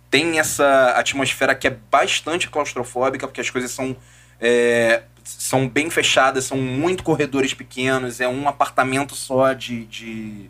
tem 0.10 0.40
essa 0.40 0.92
atmosfera 0.92 1.56
que 1.56 1.68
é 1.68 1.78
bastante 1.90 2.50
claustrofóbica, 2.50 3.28
porque 3.28 3.42
as 3.42 3.50
coisas 3.50 3.72
são, 3.72 3.96
é, 4.40 5.04
são 5.24 5.68
bem 5.68 5.90
fechadas, 5.90 6.46
são 6.46 6.58
muito 6.58 7.04
corredores 7.04 7.54
pequenos, 7.54 8.22
é 8.22 8.28
um 8.28 8.48
apartamento 8.48 9.16
só 9.16 9.54
de, 9.54 9.86
de 9.86 10.50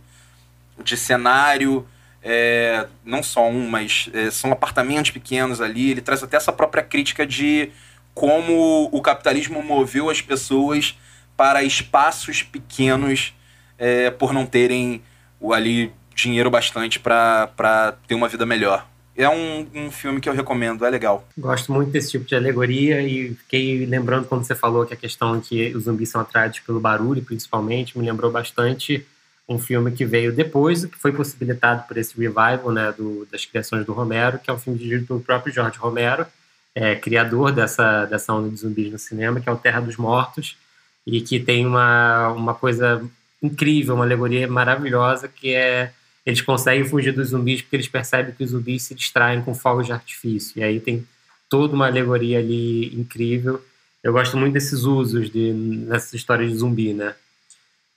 de 0.81 0.97
cenário, 0.97 1.87
é, 2.23 2.87
não 3.03 3.23
só 3.23 3.49
um, 3.49 3.67
mas 3.69 4.09
é, 4.13 4.29
são 4.29 4.51
apartamentos 4.51 5.11
pequenos 5.11 5.61
ali. 5.61 5.91
Ele 5.91 6.01
traz 6.01 6.23
até 6.23 6.37
essa 6.37 6.51
própria 6.51 6.83
crítica 6.83 7.25
de 7.25 7.71
como 8.13 8.89
o 8.91 9.01
capitalismo 9.01 9.63
moveu 9.63 10.09
as 10.09 10.21
pessoas 10.21 10.97
para 11.35 11.63
espaços 11.63 12.43
pequenos 12.43 13.33
é, 13.77 14.11
por 14.11 14.33
não 14.33 14.45
terem 14.45 15.01
o, 15.39 15.53
ali 15.53 15.91
dinheiro 16.13 16.51
bastante 16.51 16.99
para 16.99 17.97
ter 18.07 18.15
uma 18.15 18.27
vida 18.27 18.45
melhor. 18.45 18.87
É 19.15 19.27
um, 19.27 19.67
um 19.73 19.91
filme 19.91 20.21
que 20.21 20.29
eu 20.29 20.33
recomendo, 20.33 20.85
é 20.85 20.89
legal. 20.89 21.27
Gosto 21.37 21.71
muito 21.71 21.91
desse 21.91 22.11
tipo 22.11 22.25
de 22.25 22.35
alegoria 22.35 23.01
e 23.01 23.33
fiquei 23.35 23.85
lembrando 23.85 24.25
quando 24.25 24.43
você 24.43 24.55
falou 24.55 24.85
que 24.85 24.93
a 24.93 24.97
questão 24.97 25.39
que 25.41 25.75
os 25.75 25.83
zumbis 25.83 26.09
são 26.09 26.21
atraídos 26.21 26.59
pelo 26.59 26.79
barulho, 26.79 27.21
principalmente, 27.23 27.97
me 27.97 28.05
lembrou 28.05 28.31
bastante 28.31 29.05
um 29.47 29.59
filme 29.59 29.91
que 29.91 30.05
veio 30.05 30.31
depois, 30.31 30.85
que 30.85 30.97
foi 30.97 31.11
possibilitado 31.11 31.87
por 31.87 31.97
esse 31.97 32.15
revival 32.17 32.71
né, 32.71 32.93
do, 32.97 33.27
das 33.31 33.45
criações 33.45 33.85
do 33.85 33.93
Romero, 33.93 34.39
que 34.39 34.49
é 34.49 34.53
um 34.53 34.59
filme 34.59 34.79
dirigido 34.79 35.07
pelo 35.07 35.21
próprio 35.21 35.53
George 35.53 35.77
Romero, 35.77 36.25
é, 36.73 36.95
criador 36.95 37.51
dessa, 37.51 38.05
dessa 38.05 38.33
onda 38.33 38.49
de 38.49 38.55
zumbis 38.55 38.91
no 38.91 38.99
cinema, 38.99 39.41
que 39.41 39.49
é 39.49 39.51
o 39.51 39.57
Terra 39.57 39.81
dos 39.81 39.97
Mortos, 39.97 40.57
e 41.05 41.19
que 41.21 41.39
tem 41.39 41.65
uma, 41.65 42.29
uma 42.29 42.53
coisa 42.53 43.03
incrível, 43.41 43.95
uma 43.95 44.05
alegoria 44.05 44.47
maravilhosa, 44.47 45.27
que 45.27 45.53
é 45.53 45.91
eles 46.25 46.41
conseguem 46.41 46.85
fugir 46.85 47.13
dos 47.13 47.29
zumbis 47.29 47.61
porque 47.61 47.75
eles 47.75 47.87
percebem 47.87 48.33
que 48.33 48.43
os 48.43 48.51
zumbis 48.51 48.83
se 48.83 48.95
distraem 48.95 49.41
com 49.41 49.55
fogos 49.55 49.87
de 49.87 49.91
artifício. 49.91 50.59
E 50.59 50.63
aí 50.63 50.79
tem 50.79 51.05
toda 51.49 51.73
uma 51.73 51.87
alegoria 51.87 52.39
ali 52.39 52.93
incrível. 52.95 53.61
Eu 54.03 54.13
gosto 54.13 54.37
muito 54.37 54.53
desses 54.53 54.83
usos 54.83 55.31
de, 55.31 55.51
nessas 55.51 56.13
histórias 56.13 56.51
de 56.51 56.57
zumbi, 56.57 56.93
né? 56.93 57.15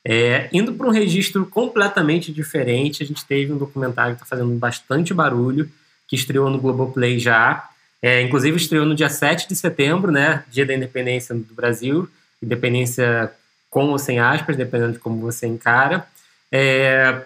É, 0.06 0.48
indo 0.52 0.74
para 0.74 0.86
um 0.86 0.90
registro 0.90 1.46
completamente 1.46 2.30
diferente, 2.30 3.02
a 3.02 3.06
gente 3.06 3.24
teve 3.24 3.52
um 3.52 3.56
documentário 3.56 4.14
que 4.14 4.22
está 4.22 4.36
fazendo 4.36 4.54
bastante 4.56 5.14
barulho, 5.14 5.70
que 6.06 6.14
estreou 6.14 6.50
no 6.50 6.60
Globoplay 6.60 7.18
já. 7.18 7.68
É, 8.02 8.20
inclusive 8.20 8.56
estreou 8.56 8.84
no 8.84 8.94
dia 8.94 9.08
7 9.08 9.48
de 9.48 9.56
setembro, 9.56 10.12
né, 10.12 10.44
dia 10.50 10.66
da 10.66 10.74
independência 10.74 11.34
do 11.34 11.54
Brasil, 11.54 12.06
independência 12.42 13.32
com 13.70 13.86
ou 13.86 13.98
sem 13.98 14.20
aspas, 14.20 14.56
dependendo 14.56 14.92
de 14.92 14.98
como 14.98 15.18
você 15.20 15.46
encara. 15.46 16.06
É, 16.52 17.22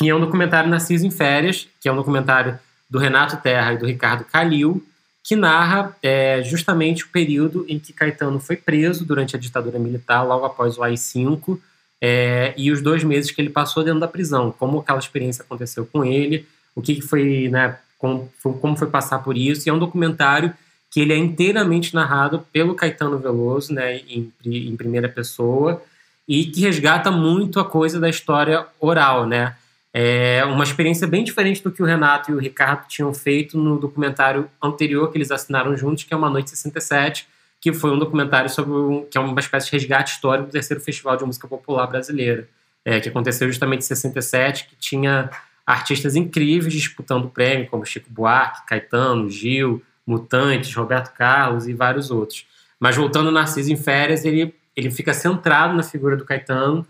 e 0.00 0.08
é 0.08 0.14
um 0.14 0.20
documentário 0.20 0.70
Narciso 0.70 1.04
em 1.04 1.10
Férias, 1.10 1.68
que 1.80 1.88
é 1.88 1.92
um 1.92 1.96
documentário 1.96 2.58
do 2.88 2.98
Renato 2.98 3.36
Terra 3.38 3.72
e 3.72 3.78
do 3.78 3.86
Ricardo 3.86 4.24
Calil, 4.24 4.86
que 5.24 5.34
narra 5.36 5.96
é, 6.02 6.42
justamente 6.42 7.04
o 7.04 7.08
período 7.08 7.64
em 7.68 7.78
que 7.78 7.92
Caetano 7.92 8.40
foi 8.40 8.56
preso 8.56 9.04
durante 9.04 9.36
a 9.36 9.38
ditadura 9.38 9.78
militar, 9.78 10.22
logo 10.22 10.44
após 10.44 10.78
o 10.78 10.82
AI-5, 10.82 11.58
é, 12.04 12.52
e 12.56 12.72
os 12.72 12.82
dois 12.82 13.04
meses 13.04 13.30
que 13.30 13.40
ele 13.40 13.48
passou 13.48 13.84
dentro 13.84 14.00
da 14.00 14.08
prisão, 14.08 14.52
como 14.58 14.80
aquela 14.80 14.98
experiência 14.98 15.44
aconteceu 15.44 15.86
com 15.86 16.04
ele, 16.04 16.44
o 16.74 16.82
que 16.82 17.00
foi, 17.00 17.48
né, 17.48 17.78
como, 17.96 18.28
como 18.60 18.76
foi 18.76 18.88
passar 18.88 19.20
por 19.20 19.36
isso, 19.36 19.68
e 19.68 19.70
é 19.70 19.72
um 19.72 19.78
documentário 19.78 20.52
que 20.90 21.00
ele 21.00 21.12
é 21.12 21.16
inteiramente 21.16 21.94
narrado 21.94 22.44
pelo 22.52 22.74
Caetano 22.74 23.20
Veloso, 23.20 23.72
né, 23.72 24.00
em, 24.08 24.32
em 24.44 24.76
primeira 24.76 25.08
pessoa, 25.08 25.80
e 26.26 26.46
que 26.46 26.62
resgata 26.62 27.08
muito 27.08 27.60
a 27.60 27.64
coisa 27.64 28.00
da 28.00 28.08
história 28.08 28.66
oral, 28.80 29.26
né? 29.26 29.54
É 29.94 30.44
uma 30.44 30.64
experiência 30.64 31.06
bem 31.06 31.22
diferente 31.22 31.62
do 31.62 31.70
que 31.70 31.82
o 31.82 31.86
Renato 31.86 32.30
e 32.30 32.34
o 32.34 32.38
Ricardo 32.38 32.88
tinham 32.88 33.12
feito 33.12 33.58
no 33.58 33.78
documentário 33.78 34.48
anterior 34.62 35.10
que 35.12 35.18
eles 35.18 35.30
assinaram 35.30 35.76
juntos, 35.76 36.04
que 36.04 36.14
é 36.14 36.16
Uma 36.16 36.30
Noite 36.30 36.50
67, 36.50 37.28
que 37.62 37.72
foi 37.72 37.92
um 37.92 37.98
documentário 37.98 38.50
sobre 38.50 38.72
um, 38.72 39.06
que 39.08 39.16
é 39.16 39.20
uma 39.20 39.38
espécie 39.38 39.66
de 39.66 39.72
resgate 39.76 40.14
histórico 40.14 40.48
do 40.48 40.52
terceiro 40.52 40.82
Festival 40.82 41.16
de 41.16 41.24
Música 41.24 41.46
Popular 41.46 41.86
Brasileira, 41.86 42.48
é, 42.84 42.98
que 42.98 43.08
aconteceu 43.08 43.46
justamente 43.46 43.82
em 43.82 43.86
67, 43.86 44.66
que 44.66 44.74
tinha 44.74 45.30
artistas 45.64 46.16
incríveis 46.16 46.72
disputando 46.72 47.26
o 47.26 47.30
prêmio, 47.30 47.68
como 47.68 47.86
Chico 47.86 48.10
Buarque, 48.10 48.66
Caetano, 48.66 49.30
Gil, 49.30 49.80
Mutantes, 50.04 50.74
Roberto 50.74 51.14
Carlos 51.14 51.68
e 51.68 51.72
vários 51.72 52.10
outros. 52.10 52.44
Mas 52.80 52.96
voltando 52.96 53.28
ao 53.28 53.32
Narciso 53.32 53.72
em 53.72 53.76
Férias, 53.76 54.24
ele, 54.24 54.52
ele 54.76 54.90
fica 54.90 55.14
centrado 55.14 55.72
na 55.72 55.84
figura 55.84 56.16
do 56.16 56.24
Caetano, 56.24 56.84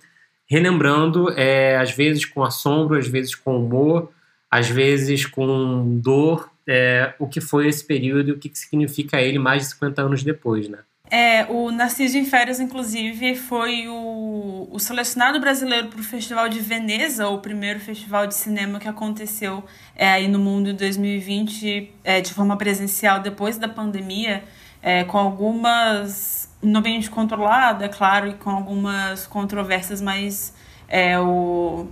relembrando, 0.46 1.30
é, 1.32 1.76
às 1.76 1.90
vezes 1.90 2.24
com 2.24 2.42
assombro, 2.42 2.98
às 2.98 3.06
vezes 3.06 3.34
com 3.34 3.58
humor, 3.58 4.10
às 4.50 4.70
vezes 4.70 5.26
com 5.26 5.98
dor, 6.00 6.50
é, 6.68 7.14
o 7.18 7.26
que 7.26 7.40
foi 7.40 7.68
esse 7.68 7.84
período 7.84 8.30
e 8.30 8.32
o 8.32 8.38
que 8.38 8.50
significa 8.54 9.20
ele 9.20 9.38
mais 9.38 9.62
de 9.62 9.68
50 9.70 10.02
anos 10.02 10.22
depois, 10.22 10.68
né? 10.68 10.78
É, 11.14 11.44
o 11.50 11.70
Narciso 11.70 12.16
em 12.16 12.24
Férias, 12.24 12.58
inclusive, 12.58 13.34
foi 13.34 13.86
o, 13.86 14.66
o 14.70 14.78
selecionado 14.78 15.38
brasileiro 15.38 15.88
para 15.88 16.00
o 16.00 16.02
Festival 16.02 16.48
de 16.48 16.58
Veneza, 16.58 17.28
o 17.28 17.36
primeiro 17.38 17.78
festival 17.80 18.26
de 18.26 18.34
cinema 18.34 18.80
que 18.80 18.88
aconteceu 18.88 19.62
é, 19.94 20.08
aí 20.08 20.26
no 20.26 20.38
mundo 20.38 20.70
em 20.70 20.74
2020 20.74 21.92
é, 22.02 22.22
de 22.22 22.32
forma 22.32 22.56
presencial 22.56 23.20
depois 23.20 23.58
da 23.58 23.68
pandemia, 23.68 24.42
é, 24.80 25.04
com 25.04 25.18
algumas. 25.18 26.50
no 26.62 26.78
ambiente 26.78 27.10
controlado, 27.10 27.84
é 27.84 27.88
claro, 27.88 28.28
e 28.28 28.32
com 28.32 28.48
algumas 28.48 29.26
controvérsias, 29.26 30.00
mas 30.00 30.54
é, 30.88 31.20
o, 31.20 31.88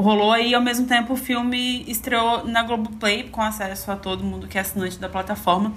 rolou 0.00 0.36
e 0.36 0.54
ao 0.54 0.62
mesmo 0.62 0.86
tempo 0.86 1.12
o 1.12 1.16
filme 1.16 1.84
estreou 1.86 2.46
na 2.46 2.62
Globoplay 2.62 3.24
com 3.24 3.42
acesso 3.42 3.90
a 3.90 3.96
todo 3.96 4.24
mundo 4.24 4.48
que 4.48 4.58
é 4.58 4.60
assinante 4.60 4.98
da 4.98 5.08
plataforma. 5.08 5.72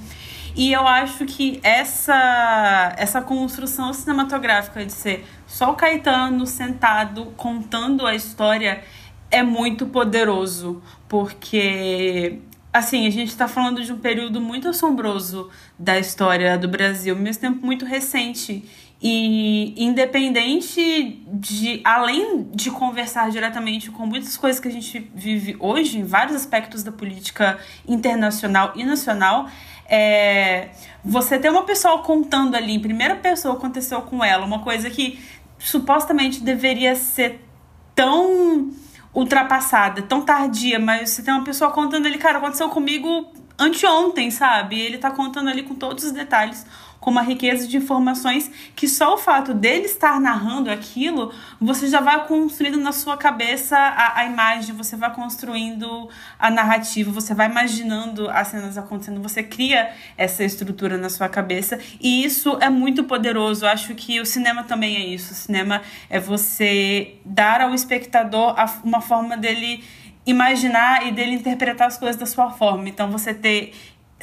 E 0.56 0.72
eu 0.72 0.88
acho 0.88 1.26
que 1.26 1.60
essa, 1.64 2.94
essa 2.98 3.22
construção 3.22 3.92
cinematográfica 3.92 4.86
de 4.86 4.94
ser 4.94 5.26
só 5.48 5.72
o 5.72 5.76
Caetano 5.76 6.46
sentado 6.46 7.34
contando 7.36 8.06
a 8.06 8.14
história 8.14 8.84
é 9.32 9.42
muito 9.42 9.88
poderoso, 9.88 10.82
porque 11.08 12.40
assim, 12.72 13.06
a 13.06 13.10
gente 13.10 13.30
está 13.30 13.48
falando 13.48 13.84
de 13.84 13.94
um 13.94 14.00
período 14.00 14.42
muito 14.42 14.68
assombroso 14.68 15.50
da 15.78 16.00
história 16.00 16.58
do 16.58 16.68
Brasil, 16.68 17.16
mesmo 17.16 17.42
tempo 17.42 17.66
muito 17.66 17.86
recente. 17.86 18.64
E 19.06 19.74
independente 19.84 21.22
de, 21.28 21.82
além 21.84 22.48
de 22.54 22.72
conversar 22.72 23.30
diretamente 23.30 23.92
com 23.92 24.06
muitas 24.06 24.38
coisas 24.38 24.62
que 24.62 24.68
a 24.70 24.72
gente 24.72 25.12
vive 25.14 25.58
hoje, 25.60 26.00
em 26.00 26.06
vários 26.06 26.38
aspectos 26.38 26.84
da 26.84 26.92
política 26.92 27.60
internacional 27.86 28.72
e 28.78 28.86
nacional, 28.86 29.50
é, 29.90 30.70
você 31.04 31.38
ter 31.38 31.50
uma 31.50 31.64
pessoa 31.64 32.02
contando 32.02 32.56
ali, 32.56 32.72
em 32.72 32.80
primeira 32.80 33.18
pessoa, 33.18 33.56
aconteceu 33.56 34.02
com 34.04 34.24
ela, 34.24 34.46
uma 34.46 34.60
coisa 34.60 34.90
que 34.90 35.20
supostamente 35.60 36.42
deveria 36.42 36.96
ser 36.96 37.46
tão 37.94 38.72
ultrapassada, 39.14 40.02
tão 40.02 40.22
tardia, 40.22 40.80
mas 40.80 41.10
você 41.10 41.22
tem 41.22 41.34
uma 41.34 41.44
pessoa 41.44 41.72
contando 41.72 42.06
ali, 42.06 42.18
cara, 42.18 42.38
aconteceu 42.38 42.70
comigo 42.70 43.34
anteontem, 43.60 44.32
sabe? 44.32 44.80
Ele 44.80 44.98
tá 44.98 45.12
contando 45.12 45.50
ali 45.50 45.64
com 45.64 45.76
todos 45.76 46.06
os 46.06 46.14
detalhes 46.14 46.66
com 47.04 47.12
uma 47.12 47.22
riqueza 47.22 47.68
de 47.68 47.76
informações 47.76 48.50
que 48.78 48.88
só 48.88 49.16
o 49.16 49.18
fato 49.18 49.54
dele 49.54 49.84
estar 49.84 50.22
narrando 50.22 50.72
aquilo, 50.72 51.34
você 51.60 51.90
já 51.90 52.00
vai 52.00 52.26
construindo 52.26 52.78
na 52.78 52.94
sua 52.94 53.18
cabeça 53.18 53.78
a, 53.78 54.22
a 54.22 54.26
imagem, 54.26 54.74
você 54.74 54.96
vai 54.96 55.14
construindo 55.14 56.10
a 56.40 56.50
narrativa, 56.50 57.12
você 57.12 57.34
vai 57.34 57.50
imaginando 57.50 58.30
as 58.30 58.48
cenas 58.48 58.78
acontecendo, 58.78 59.22
você 59.22 59.44
cria 59.44 59.92
essa 60.18 60.46
estrutura 60.46 60.98
na 60.98 61.10
sua 61.10 61.28
cabeça 61.28 61.78
e 62.00 62.24
isso 62.24 62.58
é 62.62 62.70
muito 62.70 63.04
poderoso. 63.04 63.66
Eu 63.66 63.70
acho 63.70 63.94
que 63.96 64.22
o 64.22 64.26
cinema 64.26 64.64
também 64.64 64.96
é 64.96 65.06
isso. 65.06 65.34
O 65.34 65.36
cinema 65.36 65.82
é 66.10 66.22
você 66.22 67.16
dar 67.26 67.60
ao 67.60 67.74
espectador 67.74 68.56
uma 68.82 69.02
forma 69.02 69.36
dele 69.36 69.84
imaginar 70.26 71.06
e 71.06 71.12
dele 71.12 71.34
interpretar 71.34 71.88
as 71.88 71.98
coisas 71.98 72.16
da 72.16 72.26
sua 72.26 72.50
forma. 72.50 72.88
Então 72.88 73.12
você 73.12 73.34
ter 73.34 73.74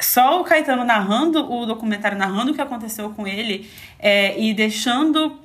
só 0.05 0.41
o 0.41 0.43
Caetano 0.43 0.83
narrando 0.83 1.51
o 1.51 1.65
documentário, 1.65 2.17
narrando 2.17 2.51
o 2.51 2.55
que 2.55 2.61
aconteceu 2.61 3.09
com 3.11 3.27
ele 3.27 3.69
é, 3.99 4.39
e 4.39 4.53
deixando 4.53 5.39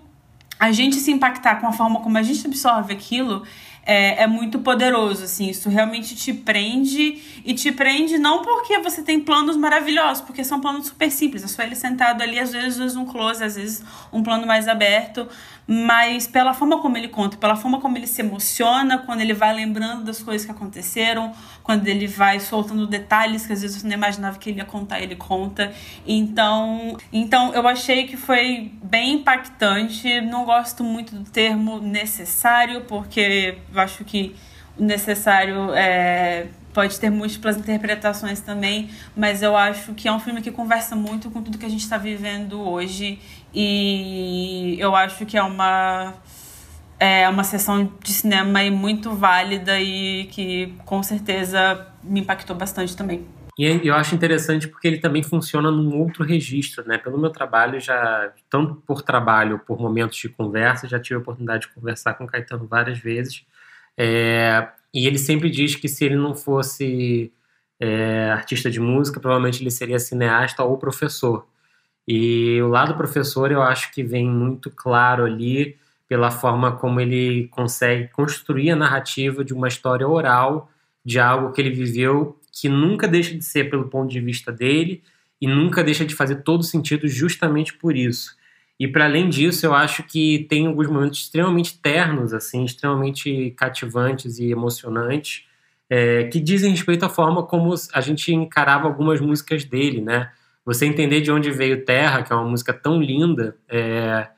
a 0.59 0.73
gente 0.73 0.97
se 0.97 1.11
impactar 1.11 1.61
com 1.61 1.67
a 1.67 1.73
forma 1.73 2.01
como 2.01 2.17
a 2.17 2.23
gente 2.23 2.47
absorve 2.47 2.93
aquilo 2.93 3.43
é, 3.87 4.25
é, 4.25 4.27
muito 4.27 4.59
poderoso, 4.59 5.23
assim, 5.23 5.49
isso 5.49 5.69
realmente 5.69 6.17
te 6.17 6.35
prende 6.35 7.23
e 7.45 7.55
te 7.55 7.71
prende 7.71 8.19
não 8.19 8.43
porque 8.43 8.81
você 8.81 9.01
tem 9.01 9.21
planos 9.21 9.57
maravilhosos, 9.57 10.23
porque 10.23 10.43
são 10.43 10.61
planos 10.61 10.89
super 10.89 11.09
simples, 11.09 11.45
é 11.45 11.47
só 11.47 11.63
ele 11.63 11.77
sentado 11.77 12.21
ali, 12.21 12.37
às 12.41 12.53
vezes 12.53 12.97
um 12.97 13.05
close, 13.07 13.45
às 13.45 13.55
vezes 13.55 13.85
um 14.13 14.25
plano 14.25 14.45
mais 14.45 14.67
aberto, 14.67 15.29
mas 15.67 16.27
pela 16.27 16.55
forma 16.55 16.81
como 16.81 16.97
ele 16.97 17.09
conta, 17.09 17.37
pela 17.37 17.57
forma 17.57 17.81
como 17.81 17.97
ele 17.97 18.07
se 18.07 18.21
emociona, 18.21 18.99
quando 18.99 19.21
ele 19.21 19.35
vai 19.35 19.53
lembrando 19.55 20.05
das 20.05 20.23
coisas 20.23 20.45
que 20.45 20.53
aconteceram, 20.53 21.33
quando 21.63 21.89
ele 21.89 22.07
vai 22.07 22.39
soltando 22.39 22.87
detalhes 22.87 23.47
que 23.47 23.53
às 23.53 23.63
vezes 23.63 23.81
você 23.81 23.87
não 23.87 23.95
imaginava 23.95 24.39
que 24.39 24.51
ele 24.51 24.59
ia 24.59 24.65
contar, 24.65 25.01
ele 25.01 25.17
conta. 25.17 25.73
Então, 26.07 26.97
então 27.13 27.53
eu 27.53 27.67
achei 27.67 28.07
que 28.07 28.17
foi 28.17 28.73
bem 28.83 29.15
impactante. 29.15 30.21
Não 30.21 30.45
gosto 30.45 30.85
muito 30.85 31.17
do 31.17 31.29
termo 31.29 31.81
necessário, 31.81 32.83
porque 32.83 33.59
eu 33.73 33.81
acho 33.81 34.05
que 34.05 34.37
o 34.79 34.85
necessário 34.85 35.73
é 35.75 36.47
pode 36.77 37.01
ter 37.01 37.09
múltiplas 37.09 37.57
interpretações 37.57 38.41
também, 38.41 38.91
mas 39.17 39.43
eu 39.43 39.57
acho 39.57 39.95
que 39.95 40.07
é 40.07 40.13
um 40.13 40.21
filme 40.21 40.43
que 40.43 40.51
conversa 40.51 40.95
muito 40.95 41.31
com 41.31 41.41
tudo 41.41 41.57
que 41.57 41.65
a 41.65 41.71
gente 41.71 41.81
está 41.81 41.97
vivendo 41.97 42.61
hoje 42.61 43.19
e 43.57 44.77
eu 44.79 44.95
acho 44.95 45.25
que 45.25 45.37
é 45.37 45.43
uma 45.43 46.13
é 47.01 47.29
uma 47.29 47.45
sessão 47.45 47.91
de 48.03 48.13
cinema 48.13 48.63
muito 48.71 49.15
válida 49.15 49.81
e 49.81 50.27
que 50.27 50.75
com 50.85 51.03
certeza 51.03 51.87
me 52.03 52.21
impactou 52.21 52.55
bastante 52.55 52.97
também. 52.97 53.27
E 53.59 53.89
eu 53.89 53.95
acho 53.95 54.15
interessante 54.15 54.69
porque 54.69 54.87
ele 54.87 54.99
também 54.99 55.23
funciona 55.23 55.71
num 55.71 55.99
outro 55.99 56.23
registro, 56.23 56.87
né? 56.87 56.99
Pelo 56.99 57.19
meu 57.19 57.31
trabalho, 57.31 57.81
já 57.81 58.31
tanto 58.51 58.75
por 58.87 59.01
trabalho, 59.01 59.59
por 59.67 59.81
momentos 59.81 60.19
de 60.19 60.29
conversa, 60.29 60.87
já 60.87 61.01
tive 61.01 61.15
a 61.15 61.19
oportunidade 61.21 61.63
de 61.67 61.75
conversar 61.75 62.15
com 62.15 62.25
o 62.25 62.27
Caetano 62.27 62.67
várias 62.67 62.99
vezes. 62.99 63.47
É, 63.97 64.69
e 64.93 65.07
ele 65.07 65.19
sempre 65.19 65.49
diz 65.49 65.75
que 65.75 65.89
se 65.89 66.05
ele 66.05 66.17
não 66.17 66.35
fosse 66.35 67.33
é, 67.81 68.31
artista 68.31 68.71
de 68.71 68.79
música, 68.79 69.19
provavelmente 69.19 69.63
ele 69.63 69.71
seria 69.71 69.99
cineasta 69.99 70.63
ou 70.63 70.77
professor. 70.77 71.47
E 72.07 72.61
o 72.63 72.69
lado 72.69 72.95
professor 72.95 73.51
eu 73.51 73.63
acho 73.63 73.93
que 73.93 74.03
vem 74.03 74.29
muito 74.31 74.71
claro 74.71 75.25
ali 75.25 75.77
pela 76.09 76.31
forma 76.31 76.73
como 76.77 77.01
ele 77.01 77.49
consegue 77.49 78.09
construir 78.09 78.71
a 78.71 78.77
narrativa 78.77 79.45
de 79.45 79.53
uma 79.53 79.67
história 79.69 80.07
oral 80.07 80.71
de 81.05 81.19
algo 81.19 81.53
que 81.53 81.61
ele 81.61 81.71
viveu 81.71 82.39
que 82.53 82.69
nunca 82.69 83.07
deixa 83.07 83.35
de 83.37 83.45
ser 83.45 83.69
pelo 83.69 83.89
ponto 83.89 84.11
de 84.11 84.21
vista 84.21 84.51
dele 84.51 85.03
e 85.41 85.47
nunca 85.47 85.85
deixa 85.85 86.05
de 86.05 86.15
fazer 86.15 86.37
todo 86.37 86.63
sentido 86.63 87.07
justamente 87.07 87.75
por 87.75 87.95
isso. 87.95 88.35
E 88.79 88.89
para 88.89 89.05
além 89.05 89.29
disso, 89.29 89.67
eu 89.67 89.75
acho 89.75 90.03
que 90.03 90.47
tem 90.49 90.67
alguns 90.67 90.87
momentos 90.87 91.21
extremamente 91.21 91.79
ternos, 91.79 92.33
assim, 92.33 92.65
extremamente 92.65 93.53
cativantes 93.57 94.39
e 94.39 94.51
emocionantes, 94.51 95.45
é, 95.89 96.25
que 96.25 96.41
dizem 96.41 96.71
respeito 96.71 97.05
à 97.05 97.09
forma 97.09 97.43
como 97.43 97.75
a 97.93 98.01
gente 98.01 98.33
encarava 98.35 98.87
algumas 98.87 99.21
músicas 99.21 99.65
dele, 99.65 100.01
né? 100.01 100.31
Você 100.67 100.85
entender 100.85 101.21
de 101.21 101.31
onde 101.31 101.53
veio 101.53 101.85
Terra, 101.85 102.25
que 102.25 102.33
é 102.33 102.37
uma 102.37 102.51
música 102.51 102.75
tão 102.75 103.01
linda, 103.01 103.57
é, 103.69 104.29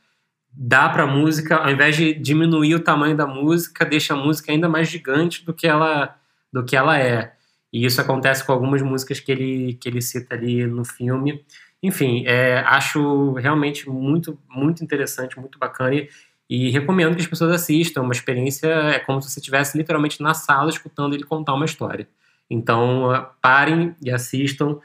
dá 0.53 0.87
para 0.91 1.05
a 1.05 1.07
música, 1.07 1.57
ao 1.57 1.71
invés 1.71 1.97
de 1.97 2.13
diminuir 2.13 2.75
o 2.75 2.81
tamanho 2.81 3.17
da 3.17 3.27
música, 3.27 3.83
deixa 3.83 4.13
a 4.13 4.17
música 4.17 4.53
ainda 4.53 4.69
mais 4.69 4.89
gigante 4.89 5.43
do 5.43 5.55
que 5.55 5.67
ela, 5.67 6.15
do 6.53 6.63
que 6.63 6.77
ela 6.77 6.99
é. 6.99 7.33
E 7.73 7.85
isso 7.87 7.99
acontece 7.99 8.45
com 8.45 8.53
algumas 8.53 8.83
músicas 8.83 9.21
que 9.21 9.33
ele, 9.33 9.75
que 9.81 9.89
ele 9.89 10.03
cita 10.03 10.35
ali 10.35 10.67
no 10.67 10.85
filme. 10.85 11.43
Enfim, 11.83 12.25
é, 12.27 12.59
acho 12.67 13.33
realmente 13.35 13.89
muito, 13.89 14.39
muito 14.51 14.85
interessante, 14.85 15.39
muito 15.41 15.59
bacana 15.59 15.95
e, 15.95 16.09
e 16.51 16.71
recomendo 16.71 17.15
que 17.15 17.23
as 17.23 17.27
pessoas 17.27 17.53
assistam. 17.53 18.03
Uma 18.03 18.13
experiência 18.13 18.67
é 18.67 18.99
como 18.99 19.23
se 19.23 19.31
você 19.31 19.41
estivesse 19.41 19.79
literalmente 19.79 20.23
na 20.23 20.35
sala 20.35 20.69
escutando 20.69 21.15
ele 21.15 21.25
contar 21.25 21.55
uma 21.55 21.65
história. 21.65 22.07
Então, 22.51 23.29
parem 23.41 23.97
e 24.03 24.11
assistam 24.11 24.79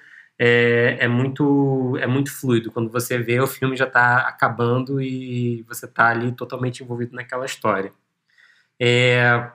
é, 0.46 0.98
é, 1.00 1.08
muito, 1.08 1.98
é 2.02 2.06
muito 2.06 2.30
fluido. 2.30 2.70
Quando 2.70 2.90
você 2.90 3.18
vê, 3.18 3.40
o 3.40 3.48
filme 3.48 3.78
já 3.78 3.86
está 3.86 4.28
acabando 4.28 5.02
e 5.02 5.62
você 5.62 5.86
está 5.86 6.10
ali 6.10 6.34
totalmente 6.34 6.84
envolvido 6.84 7.16
naquela 7.16 7.46
história. 7.46 7.94
É, 8.78 9.48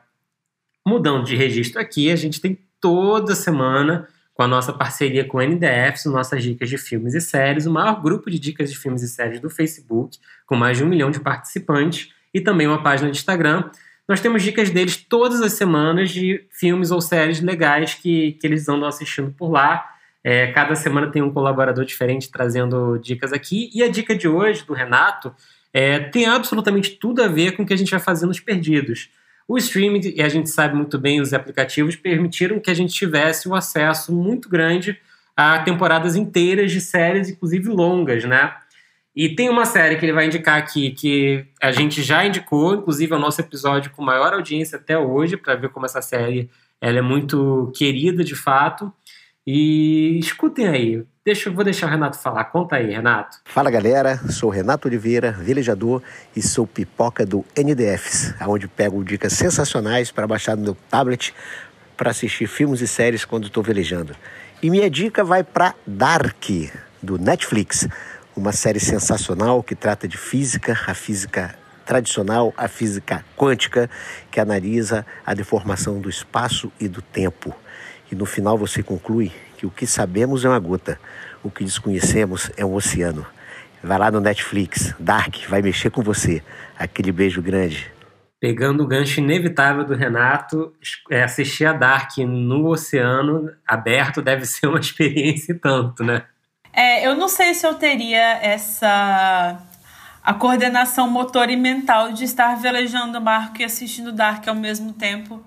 mudando 0.87 1.27
de 1.27 1.37
registro 1.37 1.79
aqui, 1.79 2.11
a 2.11 2.17
gente 2.17 2.41
tem 2.41 2.59
toda 2.81 3.35
semana, 3.35 4.09
com 4.33 4.43
a 4.43 4.49
nossa 4.49 4.73
parceria 4.73 5.27
com 5.27 5.37
o 5.37 5.43
NDF, 5.43 6.09
nossas 6.09 6.43
dicas 6.43 6.71
de 6.71 6.79
filmes 6.79 7.13
e 7.13 7.21
séries, 7.21 7.67
o 7.67 7.71
maior 7.71 8.01
grupo 8.01 8.31
de 8.31 8.39
dicas 8.39 8.71
de 8.71 8.79
filmes 8.79 9.03
e 9.03 9.09
séries 9.09 9.41
do 9.41 9.51
Facebook, 9.51 10.17
com 10.47 10.57
mais 10.57 10.79
de 10.79 10.85
um 10.85 10.89
milhão 10.89 11.11
de 11.11 11.21
participantes. 11.21 12.15
e 12.33 12.41
também 12.41 12.67
uma 12.67 12.83
página 12.83 13.11
de 13.11 13.19
Instagram. 13.19 13.71
Nós 14.09 14.23
temos 14.23 14.43
dicas 14.43 14.71
deles 14.71 14.97
todas 14.97 15.43
as 15.43 15.53
semanas 15.53 16.09
de 16.09 16.47
filmes 16.51 16.91
ou 16.91 17.01
séries 17.03 17.43
legais 17.43 17.93
que, 17.93 18.33
que 18.33 18.47
eles 18.47 18.69
andam 18.71 18.89
assistindo 18.89 19.31
por 19.33 19.51
lá. 19.51 19.98
É, 20.23 20.49
cada 20.53 20.75
semana 20.75 21.11
tem 21.11 21.23
um 21.23 21.33
colaborador 21.33 21.85
diferente 21.85 22.31
trazendo 22.31 22.99
dicas 22.99 23.33
aqui. 23.33 23.71
E 23.75 23.83
a 23.83 23.89
dica 23.89 24.15
de 24.15 24.29
hoje, 24.29 24.65
do 24.65 24.73
Renato, 24.73 25.35
é, 25.73 25.99
tem 26.01 26.27
absolutamente 26.27 26.93
tudo 26.93 27.23
a 27.23 27.29
ver 27.29 27.53
com 27.57 27.63
o 27.63 27.67
que 27.67 27.75
a 27.75 27.77
gente 27.77 27.91
vai 27.91 28.01
fazer 28.01 28.27
nos 28.27 28.41
perdidos. 28.41 29.11
O 29.47 29.57
streaming, 29.57 30.13
e 30.17 30.23
a 30.23 30.29
gente 30.29 30.51
sabe 30.51 30.75
muito 30.75 30.99
bem, 30.99 31.21
os 31.21 31.33
aplicativos 31.33 31.97
permitiram 31.97 32.61
que 32.61 32.71
a 32.71 32.75
gente 32.75 32.93
tivesse 32.93 33.49
um 33.49 33.55
acesso 33.55 34.13
muito 34.13 34.49
grande 34.49 34.99
a 35.35 35.61
temporadas 35.61 36.17
inteiras 36.17 36.71
de 36.71 36.81
séries, 36.81 37.31
inclusive 37.31 37.69
longas, 37.69 38.25
né? 38.25 38.55
E 39.15 39.35
tem 39.35 39.49
uma 39.49 39.65
série 39.65 39.97
que 39.97 40.05
ele 40.05 40.13
vai 40.13 40.27
indicar 40.27 40.59
aqui 40.59 40.91
que 40.91 41.45
a 41.63 41.73
gente 41.73 42.03
já 42.03 42.25
indicou, 42.27 42.75
inclusive 42.75 43.13
é 43.13 43.17
o 43.17 43.19
nosso 43.19 43.41
episódio 43.41 43.91
com 43.91 44.03
maior 44.03 44.33
audiência 44.33 44.77
até 44.77 44.99
hoje, 44.99 45.37
para 45.37 45.55
ver 45.55 45.71
como 45.71 45.87
essa 45.87 46.03
série 46.03 46.51
ela 46.81 46.99
é 46.99 47.03
muito 47.03 47.73
querida 47.75 48.23
de 48.23 48.37
fato. 48.37 48.93
E 49.51 50.19
escutem 50.19 50.69
aí, 50.69 51.03
Deixa, 51.25 51.51
vou 51.51 51.65
deixar 51.65 51.87
o 51.87 51.91
Renato 51.91 52.19
falar. 52.19 52.45
Conta 52.45 52.77
aí, 52.77 52.91
Renato. 52.91 53.39
Fala 53.47 53.71
galera, 53.71 54.19
sou 54.31 54.51
Renato 54.51 54.89
Oliveira, 54.89 55.33
velejador 55.33 56.03
e 56.37 56.43
sou 56.43 56.67
pipoca 56.67 57.25
do 57.25 57.43
NDFs, 57.57 58.35
onde 58.47 58.69
pego 58.69 59.03
dicas 59.03 59.33
sensacionais 59.33 60.11
para 60.11 60.27
baixar 60.27 60.55
no 60.55 60.63
meu 60.63 60.77
tablet 60.91 61.35
para 61.97 62.11
assistir 62.11 62.47
filmes 62.47 62.83
e 62.83 62.87
séries 62.87 63.25
quando 63.25 63.47
estou 63.47 63.63
velejando. 63.63 64.15
E 64.63 64.69
minha 64.69 64.91
dica 64.91 65.25
vai 65.25 65.43
para 65.43 65.75
Dark, 65.87 66.45
do 67.03 67.19
Netflix, 67.19 67.89
uma 68.37 68.53
série 68.53 68.81
sensacional 68.81 69.63
que 69.63 69.75
trata 69.75 70.07
de 70.07 70.19
física, 70.19 70.79
a 70.87 70.93
física 70.93 71.55
tradicional, 71.87 72.53
a 72.55 72.69
física 72.69 73.25
quântica, 73.35 73.89
que 74.31 74.41
analisa 74.41 75.07
a 75.25 75.33
deformação 75.33 75.99
do 76.03 76.11
espaço 76.11 76.71
e 76.79 76.87
do 76.87 77.01
tempo. 77.01 77.57
E 78.11 78.15
no 78.15 78.25
final 78.25 78.57
você 78.57 78.83
conclui 78.83 79.33
que 79.57 79.67
o 79.67 79.71
que 79.71 79.87
sabemos 79.87 80.45
é 80.45 80.49
uma 80.49 80.59
gota, 80.59 80.99
o 81.43 81.51
que 81.51 81.65
desconhecemos 81.65 82.51
é 82.57 82.65
um 82.65 82.75
oceano. 82.75 83.27
Vai 83.83 83.99
lá 83.99 84.11
no 84.11 84.21
Netflix, 84.21 84.95
Dark, 84.99 85.37
vai 85.49 85.63
mexer 85.63 85.91
com 85.91 86.03
você. 86.03 86.43
Aquele 86.79 87.13
beijo 87.13 87.41
grande. 87.41 87.91
Pegando 88.41 88.83
o 88.83 88.87
gancho 88.87 89.21
inevitável 89.21 89.85
do 89.85 89.95
Renato, 89.95 90.73
é, 91.11 91.23
assistir 91.23 91.67
a 91.67 91.73
Dark 91.73 92.17
no 92.19 92.69
oceano 92.69 93.51
aberto 93.67 94.23
deve 94.23 94.47
ser 94.47 94.67
uma 94.67 94.79
experiência 94.81 95.53
e 95.53 95.59
tanto, 95.59 96.05
né? 96.05 96.25
É, 96.73 97.07
eu 97.07 97.17
não 97.17 97.29
sei 97.29 97.55
se 97.55 97.67
eu 97.67 97.75
teria 97.75 98.39
essa 98.41 99.59
a 100.23 100.35
coordenação 100.35 101.09
motor 101.09 101.49
e 101.49 101.57
mental 101.57 102.13
de 102.13 102.25
estar 102.25 102.55
velejando 102.57 103.17
o 103.17 103.21
barco 103.21 103.63
e 103.63 103.65
assistindo 103.65 104.13
Dark 104.13 104.47
ao 104.47 104.55
mesmo 104.55 104.93
tempo. 104.93 105.43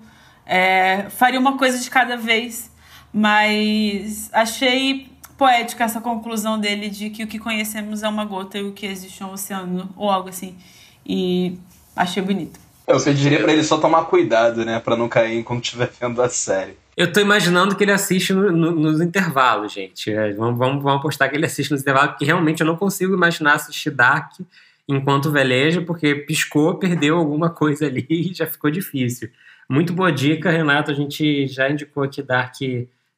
É, 0.46 1.06
faria 1.10 1.38
uma 1.38 1.56
coisa 1.56 1.78
de 1.78 1.90
cada 1.90 2.16
vez. 2.16 2.70
Mas 3.12 4.30
achei 4.32 5.10
poética 5.36 5.84
essa 5.84 6.00
conclusão 6.00 6.58
dele 6.58 6.88
de 6.88 7.10
que 7.10 7.24
o 7.24 7.26
que 7.26 7.38
conhecemos 7.38 8.02
é 8.02 8.08
uma 8.08 8.24
gota 8.24 8.58
e 8.58 8.62
o 8.62 8.72
que 8.72 8.86
existe 8.86 9.22
é 9.22 9.26
um 9.26 9.32
oceano, 9.32 9.90
ou 9.96 10.10
algo 10.10 10.28
assim. 10.28 10.56
E 11.04 11.58
achei 11.94 12.22
bonito. 12.22 12.58
Eu 12.86 12.98
diria 13.14 13.40
para 13.40 13.52
ele 13.52 13.62
só 13.62 13.78
tomar 13.78 14.04
cuidado, 14.04 14.64
né? 14.64 14.80
para 14.80 14.96
não 14.96 15.08
cair 15.08 15.38
enquanto 15.38 15.64
estiver 15.64 15.90
vendo 16.00 16.20
a 16.22 16.28
série. 16.28 16.76
Eu 16.96 17.10
tô 17.12 17.20
imaginando 17.20 17.74
que 17.74 17.84
ele 17.84 17.92
assiste 17.92 18.32
no, 18.32 18.52
no, 18.52 18.70
nos 18.72 19.00
intervalos, 19.00 19.72
gente. 19.72 20.12
É, 20.12 20.32
vamos, 20.32 20.58
vamos, 20.58 20.82
vamos 20.82 21.00
apostar 21.00 21.30
que 21.30 21.36
ele 21.36 21.46
assiste 21.46 21.70
nos 21.70 21.80
intervalos, 21.80 22.12
porque 22.12 22.24
realmente 22.24 22.60
eu 22.60 22.66
não 22.66 22.76
consigo 22.76 23.14
imaginar 23.14 23.54
assistir 23.54 23.90
Dark 23.90 24.32
enquanto 24.86 25.30
veleja, 25.30 25.80
porque 25.80 26.14
piscou, 26.14 26.74
perdeu 26.74 27.16
alguma 27.16 27.48
coisa 27.48 27.86
ali 27.86 28.06
e 28.10 28.34
já 28.34 28.46
ficou 28.46 28.70
difícil. 28.70 29.30
Muito 29.72 29.94
boa 29.94 30.12
dica, 30.12 30.50
Renato. 30.50 30.90
A 30.90 30.94
gente 30.94 31.46
já 31.46 31.70
indicou 31.70 32.02
aqui 32.02 32.22
Dark 32.22 32.56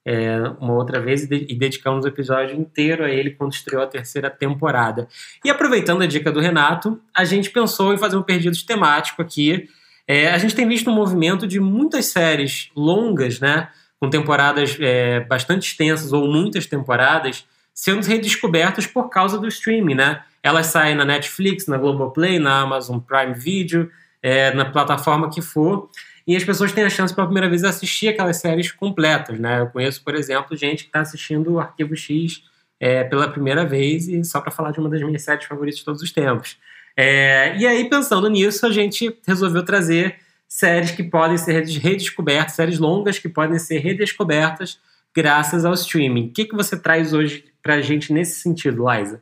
é, 0.04 0.38
uma 0.60 0.74
outra 0.74 1.00
vez 1.00 1.24
e, 1.24 1.26
de, 1.26 1.52
dedicamos 1.52 2.04
o 2.04 2.08
episódio 2.08 2.56
inteiro 2.56 3.04
a 3.04 3.10
ele 3.10 3.32
quando 3.32 3.52
estreou 3.52 3.82
a 3.82 3.88
terceira 3.88 4.30
temporada. 4.30 5.08
E 5.44 5.50
aproveitando 5.50 6.02
a 6.02 6.06
dica 6.06 6.30
do 6.30 6.38
Renato, 6.38 7.00
a 7.12 7.24
gente 7.24 7.50
pensou 7.50 7.92
em 7.92 7.98
fazer 7.98 8.16
um 8.16 8.22
Perdidos 8.22 8.62
temático 8.62 9.20
aqui. 9.20 9.68
É, 10.06 10.30
a 10.30 10.38
gente 10.38 10.54
tem 10.54 10.68
visto 10.68 10.88
um 10.88 10.94
movimento 10.94 11.44
de 11.44 11.58
muitas 11.58 12.06
séries 12.06 12.70
longas, 12.76 13.40
né, 13.40 13.68
com 13.98 14.08
temporadas 14.08 14.76
é, 14.78 15.18
bastante 15.22 15.66
extensas 15.66 16.12
ou 16.12 16.30
muitas 16.30 16.66
temporadas, 16.66 17.44
sendo 17.74 18.06
redescobertas 18.06 18.86
por 18.86 19.08
causa 19.08 19.40
do 19.40 19.48
streaming, 19.48 19.96
né? 19.96 20.22
Elas 20.40 20.66
saem 20.66 20.94
na 20.94 21.04
Netflix, 21.04 21.66
na 21.66 21.76
Globoplay, 21.76 22.38
na 22.38 22.60
Amazon 22.60 23.00
Prime 23.00 23.34
Video, 23.34 23.90
é, 24.22 24.54
na 24.54 24.64
plataforma 24.64 25.28
que 25.28 25.42
for 25.42 25.90
e 26.26 26.34
as 26.36 26.44
pessoas 26.44 26.72
têm 26.72 26.84
a 26.84 26.90
chance 26.90 27.14
pela 27.14 27.26
primeira 27.26 27.48
vez 27.48 27.60
de 27.60 27.66
assistir 27.66 28.08
aquelas 28.08 28.38
séries 28.38 28.72
completas, 28.72 29.38
né? 29.38 29.60
Eu 29.60 29.66
conheço, 29.66 30.02
por 30.02 30.14
exemplo, 30.14 30.56
gente 30.56 30.84
que 30.84 30.88
está 30.88 31.00
assistindo 31.00 31.52
o 31.52 31.60
Arquivo 31.60 31.94
X 31.94 32.42
é, 32.80 33.04
pela 33.04 33.28
primeira 33.28 33.64
vez 33.66 34.08
e 34.08 34.24
só 34.24 34.40
para 34.40 34.50
falar 34.50 34.70
de 34.70 34.80
uma 34.80 34.88
das 34.88 35.02
minhas 35.02 35.22
séries 35.22 35.44
favoritas 35.44 35.78
de 35.78 35.84
todos 35.84 36.02
os 36.02 36.12
tempos. 36.12 36.56
É, 36.96 37.56
e 37.58 37.66
aí, 37.66 37.88
pensando 37.88 38.28
nisso, 38.28 38.64
a 38.66 38.70
gente 38.70 39.18
resolveu 39.26 39.64
trazer 39.64 40.16
séries 40.48 40.92
que 40.92 41.02
podem 41.02 41.36
ser 41.36 41.62
redescobertas, 41.62 42.54
séries 42.54 42.78
longas 42.78 43.18
que 43.18 43.28
podem 43.28 43.58
ser 43.58 43.78
redescobertas 43.78 44.78
graças 45.14 45.64
ao 45.64 45.74
streaming. 45.74 46.28
O 46.28 46.32
que, 46.32 46.44
que 46.44 46.54
você 46.54 46.76
traz 46.76 47.12
hoje 47.12 47.44
para 47.62 47.74
a 47.74 47.80
gente 47.80 48.12
nesse 48.12 48.40
sentido, 48.40 48.84
Liza? 48.88 49.20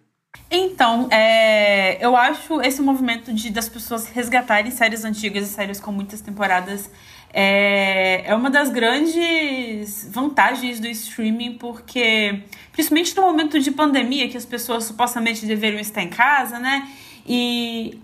Então, 0.55 1.09
é, 1.11 2.05
eu 2.05 2.15
acho 2.15 2.61
esse 2.61 2.83
movimento 2.83 3.33
de 3.33 3.49
das 3.49 3.71
pessoas 3.71 4.09
resgatarem 4.09 4.71
séries 4.71 5.03
antigas 5.03 5.49
e 5.49 5.51
séries 5.51 5.81
com 5.81 5.91
muitas 5.91 6.21
temporadas 6.21 6.91
é, 7.33 8.23
é 8.27 8.35
uma 8.35 8.51
das 8.51 8.69
grandes 8.69 10.07
vantagens 10.11 10.79
do 10.79 10.87
streaming, 10.89 11.55
porque, 11.55 12.43
principalmente 12.71 13.17
no 13.17 13.23
momento 13.23 13.59
de 13.59 13.71
pandemia, 13.71 14.29
que 14.29 14.37
as 14.37 14.45
pessoas 14.45 14.85
supostamente 14.85 15.47
deveriam 15.47 15.81
estar 15.81 16.03
em 16.03 16.11
casa, 16.11 16.59
né? 16.59 16.87
E, 17.27 17.99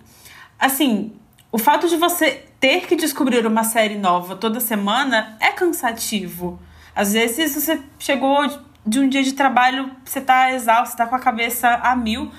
assim, 0.59 1.13
o 1.53 1.59
fato 1.59 1.87
de 1.87 1.97
você 1.97 2.47
ter 2.59 2.87
que 2.87 2.97
descobrir 2.97 3.47
uma 3.47 3.65
série 3.65 3.99
nova 3.99 4.35
toda 4.35 4.59
semana 4.59 5.37
é 5.39 5.51
cansativo. 5.51 6.59
Às 6.95 7.13
vezes 7.13 7.55
você 7.55 7.79
chegou 7.99 8.68
de 8.89 8.99
um 8.99 9.09
dia 9.09 9.23
de 9.23 9.35
trabalho, 9.35 9.91
você 10.03 10.21
tá 10.21 10.53
exausto, 10.53 10.97
tá 10.97 11.07
com 11.07 11.15
a 11.15 11.19
cabeça 11.19 11.69
a 11.69 11.95
mil. 11.95 12.31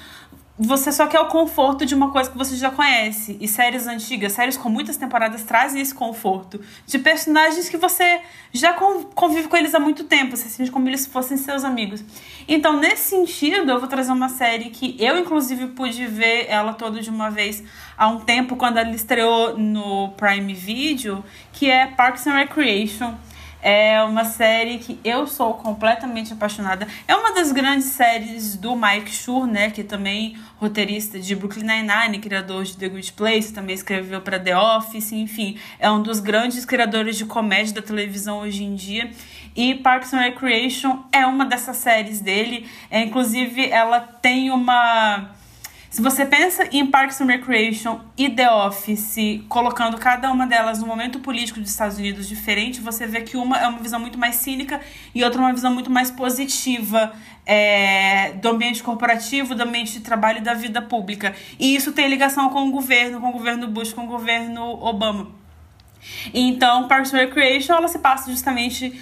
Você 0.61 0.91
só 0.91 1.07
quer 1.07 1.21
o 1.21 1.27
conforto 1.27 1.85
de 1.85 1.95
uma 1.95 2.11
coisa 2.11 2.29
que 2.29 2.37
você 2.37 2.57
já 2.57 2.69
conhece. 2.69 3.37
E 3.39 3.47
séries 3.47 3.87
antigas, 3.87 4.33
séries 4.33 4.57
com 4.57 4.67
muitas 4.67 4.97
temporadas, 4.97 5.43
trazem 5.43 5.81
esse 5.81 5.95
conforto. 5.95 6.59
De 6.85 6.99
personagens 6.99 7.69
que 7.69 7.77
você 7.77 8.19
já 8.51 8.73
convive 8.73 9.47
com 9.47 9.55
eles 9.55 9.73
há 9.73 9.79
muito 9.79 10.03
tempo. 10.03 10.35
Você 10.35 10.49
sente 10.49 10.69
como 10.69 10.89
eles 10.89 11.05
fossem 11.05 11.37
seus 11.37 11.63
amigos. 11.63 12.03
Então, 12.45 12.77
nesse 12.77 13.09
sentido, 13.09 13.71
eu 13.71 13.79
vou 13.79 13.87
trazer 13.87 14.11
uma 14.11 14.27
série 14.27 14.69
que 14.69 14.97
eu, 14.99 15.17
inclusive, 15.17 15.67
pude 15.67 16.05
ver 16.07 16.47
ela 16.49 16.73
toda 16.73 16.99
de 16.99 17.09
uma 17.09 17.29
vez 17.29 17.63
há 17.97 18.07
um 18.09 18.19
tempo, 18.19 18.57
quando 18.57 18.79
ela 18.79 18.91
estreou 18.91 19.57
no 19.57 20.09
Prime 20.17 20.53
Video, 20.53 21.23
que 21.53 21.69
é 21.69 21.85
Parks 21.87 22.27
and 22.27 22.33
Recreation 22.33 23.15
é 23.61 24.01
uma 24.03 24.25
série 24.25 24.77
que 24.77 24.99
eu 25.03 25.27
sou 25.27 25.53
completamente 25.55 26.33
apaixonada. 26.33 26.87
É 27.07 27.15
uma 27.15 27.33
das 27.33 27.51
grandes 27.51 27.87
séries 27.87 28.55
do 28.55 28.75
Mike 28.75 29.11
Schur, 29.11 29.45
né? 29.45 29.69
Que 29.69 29.83
também 29.83 30.37
roteirista 30.57 31.19
de 31.19 31.35
Brooklyn 31.35 31.65
Nine-Nine, 31.65 32.19
criador 32.19 32.63
de 32.63 32.77
The 32.77 32.89
Good 32.89 33.13
Place, 33.13 33.53
também 33.53 33.75
escreveu 33.75 34.21
para 34.21 34.39
The 34.39 34.57
Office, 34.57 35.11
enfim, 35.11 35.57
é 35.79 35.89
um 35.89 36.01
dos 36.01 36.19
grandes 36.19 36.65
criadores 36.65 37.17
de 37.17 37.25
comédia 37.25 37.75
da 37.75 37.81
televisão 37.81 38.39
hoje 38.39 38.63
em 38.63 38.75
dia. 38.75 39.09
E 39.55 39.75
Parks 39.75 40.13
and 40.13 40.19
Recreation 40.19 41.03
é 41.11 41.25
uma 41.25 41.45
dessas 41.45 41.77
séries 41.77 42.21
dele. 42.21 42.69
É, 42.89 43.01
inclusive, 43.01 43.69
ela 43.69 43.99
tem 43.99 44.51
uma 44.51 45.31
se 45.89 46.03
você 46.03 46.23
pensa 46.23 46.67
em 46.71 46.85
Parks 46.85 47.19
and 47.19 47.25
Recreation 47.25 47.99
e 48.15 48.29
The 48.29 48.51
Office, 48.51 49.15
colocando 49.49 49.97
cada 49.97 50.31
uma 50.31 50.45
delas 50.45 50.79
no 50.79 50.85
momento 50.85 51.19
político 51.19 51.59
dos 51.59 51.71
Estados 51.71 51.97
Unidos 51.97 52.27
diferente, 52.27 52.79
você 52.79 53.07
vê 53.07 53.21
que 53.21 53.35
uma 53.35 53.57
é 53.57 53.67
uma 53.67 53.79
visão 53.79 53.99
muito 53.99 54.17
mais 54.17 54.35
cínica 54.35 54.79
e 55.15 55.23
outra 55.23 55.41
uma 55.41 55.51
visão 55.51 55.73
muito 55.73 55.89
mais 55.89 56.11
positiva 56.11 57.11
é, 57.43 58.33
do 58.33 58.49
ambiente 58.49 58.83
corporativo, 58.83 59.55
do 59.55 59.63
ambiente 59.63 59.93
de 59.93 60.01
trabalho 60.01 60.37
e 60.37 60.41
da 60.41 60.53
vida 60.53 60.79
pública. 60.79 61.35
E 61.59 61.75
isso 61.75 61.91
tem 61.91 62.07
ligação 62.07 62.49
com 62.49 62.67
o 62.67 62.71
governo, 62.71 63.19
com 63.19 63.29
o 63.29 63.33
governo 63.33 63.67
Bush, 63.67 63.91
com 63.91 64.03
o 64.03 64.07
governo 64.07 64.63
Obama. 64.83 65.31
Então, 66.31 66.87
Parks 66.87 67.11
and 67.13 67.17
Recreation, 67.17 67.73
ela 67.73 67.87
se 67.87 67.97
passa 67.97 68.29
justamente 68.29 68.93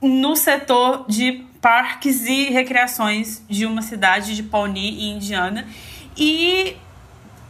no 0.00 0.34
setor 0.34 1.04
de 1.08 1.44
parques 1.60 2.26
e 2.26 2.44
recreações 2.44 3.42
de 3.48 3.66
uma 3.66 3.82
cidade 3.82 4.34
de 4.34 4.42
Pawnee, 4.42 5.10
Indiana. 5.10 5.66
E 6.16 6.76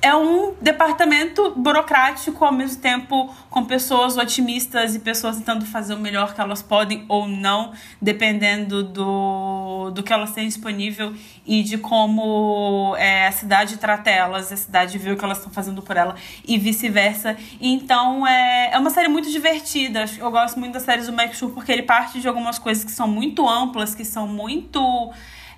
é 0.07 0.15
um 0.15 0.55
departamento 0.61 1.53
burocrático 1.57 2.45
ao 2.45 2.53
mesmo 2.53 2.81
tempo 2.81 3.35
com 3.51 3.65
pessoas 3.65 4.17
otimistas 4.17 4.95
e 4.95 5.01
pessoas 5.01 5.37
tentando 5.39 5.67
fazer 5.67 5.95
o 5.95 5.99
melhor 5.99 6.33
que 6.35 6.41
elas 6.41 6.63
podem 6.63 7.05
ou 7.09 7.27
não, 7.27 7.73
dependendo 8.01 8.85
do, 8.85 9.91
do 9.91 10.03
que 10.03 10.13
elas 10.13 10.33
têm 10.33 10.47
disponível 10.47 11.13
e 11.45 11.63
de 11.63 11.79
como 11.79 12.95
é, 12.99 13.27
a 13.27 13.33
cidade 13.33 13.79
trata 13.79 14.11
elas, 14.11 14.53
a 14.53 14.57
cidade 14.57 14.97
vê 14.97 15.11
o 15.11 15.17
que 15.17 15.25
elas 15.25 15.39
estão 15.39 15.53
fazendo 15.53 15.83
por 15.83 15.97
ela 15.97 16.15
e 16.47 16.59
vice-versa. 16.59 17.37
Então 17.61 18.27
é, 18.27 18.71
é 18.73 18.79
uma 18.79 18.91
série 18.91 19.09
muito 19.09 19.31
divertida. 19.31 20.05
Eu 20.19 20.31
gosto 20.31 20.59
muito 20.61 20.75
das 20.75 20.83
séries 20.83 21.07
do 21.07 21.13
Max 21.13 21.37
Schur 21.37 21.51
porque 21.51 21.73
ele 21.73 21.83
parte 21.83 22.21
de 22.21 22.29
algumas 22.29 22.59
coisas 22.59 22.85
que 22.85 22.93
são 22.93 23.09
muito 23.09 23.49
amplas, 23.49 23.95
que 23.95 24.05
são 24.05 24.29
muito. 24.29 25.13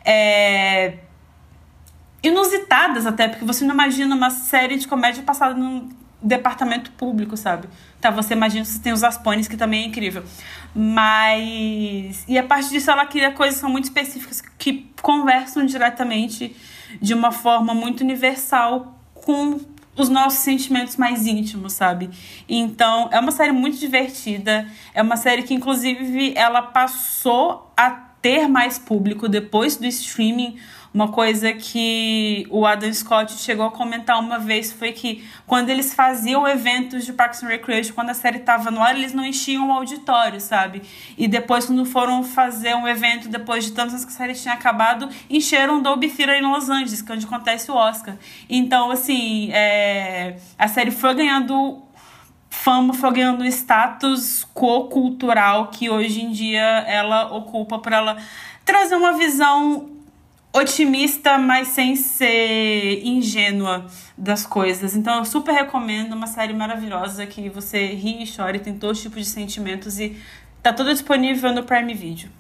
É, 0.05 0.95
inusitadas 2.23 3.07
até, 3.07 3.29
porque 3.29 3.45
você 3.45 3.65
não 3.65 3.75
imagina 3.75 4.15
uma 4.15 4.31
série 4.31 4.77
de 4.77 4.89
comédia 4.89 5.23
passada 5.23 5.55
num 5.55 5.89
departamento 6.21 6.91
público, 6.93 7.37
sabe? 7.37 7.69
Tá, 8.01 8.11
você 8.11 8.35
imagina 8.35 8.65
você 8.65 8.79
tem 8.79 8.93
os 8.93 9.05
Aspones, 9.05 9.47
que 9.47 9.57
também 9.57 9.85
é 9.85 9.87
incrível. 9.87 10.25
Mas. 10.75 12.25
E 12.27 12.37
a 12.37 12.43
partir 12.43 12.71
disso, 12.71 12.91
ela 12.91 13.07
cria 13.07 13.31
coisas 13.31 13.57
que 13.57 13.61
são 13.61 13.71
muito 13.71 13.85
específicas 13.85 14.43
que 14.59 14.91
conversam 15.01 15.65
diretamente 15.65 16.55
de 17.01 17.15
uma 17.15 17.31
forma 17.31 17.75
muito 17.75 18.01
universal 18.01 18.99
com 19.15 19.61
os 19.97 20.09
nossos 20.09 20.41
sentimentos 20.41 20.97
mais 20.97 21.27
íntimos, 21.27 21.73
sabe? 21.73 22.11
Então, 22.49 23.09
é 23.13 23.19
uma 23.19 23.33
série 23.33 23.53
muito 23.53 23.79
divertida. 23.79 24.67
É 24.95 25.03
uma 25.03 25.17
série 25.17 25.43
que, 25.43 25.55
inclusive, 25.55 26.33
ela 26.37 26.63
passou 26.63 27.73
a 27.77 27.91
ter 27.91 28.49
mais 28.49 28.79
público 28.79 29.29
depois 29.29 29.77
do 29.77 29.87
streaming 29.87 30.59
uma 30.93 31.09
coisa 31.09 31.53
que 31.53 32.47
o 32.51 32.67
Adam 32.67 32.93
Scott 32.93 33.33
chegou 33.35 33.67
a 33.67 33.71
comentar 33.71 34.19
uma 34.19 34.39
vez 34.39 34.73
foi 34.73 34.93
que 34.93 35.25
quando 35.47 35.69
eles 35.69 35.95
faziam 35.95 36.47
eventos 36.49 37.05
de 37.05 37.13
Parks 37.13 37.43
and 37.43 37.49
Recreation, 37.49 37.95
quando 37.95 38.11
a 38.11 38.15
série 38.15 38.39
estava 38.39 38.71
no 38.71 38.83
ar, 38.83 38.97
eles 38.97 39.13
não 39.13 39.25
enchiam 39.25 39.69
o 39.69 39.73
auditório, 39.73 40.41
sabe? 40.41 40.83
E 41.17 41.29
depois, 41.29 41.67
quando 41.67 41.85
foram 41.85 42.25
fazer 42.25 42.75
um 42.75 42.89
evento, 42.89 43.29
depois 43.29 43.65
de 43.65 43.73
tantos 43.73 43.95
anos 43.95 44.07
que 44.07 44.13
a 44.13 44.17
série 44.17 44.35
tinha 44.35 44.55
acabado, 44.55 45.09
encheram 45.29 45.79
o 45.79 45.83
Dolby 45.83 46.09
Theater 46.09 46.37
em 46.37 46.47
Los 46.47 46.69
Angeles, 46.69 47.03
que 47.03 47.13
é 47.13 47.15
onde 47.15 47.27
acontece 47.27 47.71
o 47.71 47.75
Oscar. 47.75 48.17
Então, 48.49 48.91
assim, 48.91 49.51
é... 49.53 50.37
a 50.59 50.69
série 50.69 50.91
foi 50.91 51.15
ganhando 51.15 51.83
fama, 52.51 52.95
foi 52.95 53.13
ganhando 53.13 53.45
status 53.45 54.47
co-cultural 54.55 55.69
que 55.69 55.91
hoje 55.91 56.23
em 56.23 56.33
dia 56.33 56.61
ela 56.87 57.33
ocupa 57.35 57.79
para 57.79 57.97
ela 57.97 58.17
trazer 58.65 58.97
uma 58.97 59.13
visão 59.13 59.98
otimista, 60.53 61.39
mas 61.39 61.69
sem 61.69 61.95
ser 61.97 63.05
ingênua 63.05 63.87
das 64.17 64.47
coisas. 64.47 64.97
Então 64.97 65.19
eu 65.19 65.25
super 65.25 65.53
recomendo 65.53 66.15
uma 66.15 66.27
série 66.27 66.53
maravilhosa 66.53 67.27
que 67.27 67.49
você 67.49 67.87
ri 67.87 68.23
e 68.23 68.37
chora 68.37 68.57
e 68.57 68.61
tem 68.61 68.79
todos 68.79 68.99
os 68.99 69.03
tipos 69.03 69.21
de 69.21 69.27
sentimentos 69.27 69.99
e 69.99 70.17
tá 70.63 70.73
tudo 70.73 70.91
disponível 70.91 71.53
no 71.53 71.63
Prime 71.63 71.95
Video. 71.95 72.31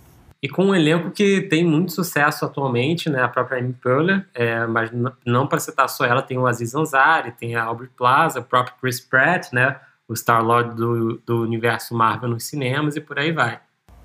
E 0.40 0.48
com 0.48 0.66
um 0.66 0.74
elenco 0.74 1.10
que 1.10 1.42
tem 1.42 1.64
muito 1.64 1.90
sucesso 1.90 2.44
atualmente, 2.44 3.10
né? 3.10 3.20
A 3.22 3.28
própria 3.28 3.58
Amy 3.58 3.72
Poehler, 3.72 4.24
é, 4.32 4.66
mas 4.66 4.90
não 5.26 5.48
para 5.48 5.58
citar 5.58 5.88
só 5.88 6.04
ela, 6.04 6.22
tem 6.22 6.38
o 6.38 6.46
Aziz 6.46 6.76
Ansari, 6.76 7.32
tem 7.32 7.56
a 7.56 7.64
Aubrey 7.64 7.90
Plaza, 7.96 8.38
o 8.38 8.44
próprio 8.44 8.76
Chris 8.80 9.00
Pratt, 9.00 9.52
né? 9.52 9.80
O 10.06 10.14
Star-Lord 10.14 10.76
do, 10.76 11.20
do 11.26 11.42
universo 11.42 11.92
Marvel 11.92 12.30
nos 12.30 12.44
cinemas 12.44 12.94
e 12.94 13.00
por 13.00 13.18
aí 13.18 13.32
vai 13.32 13.60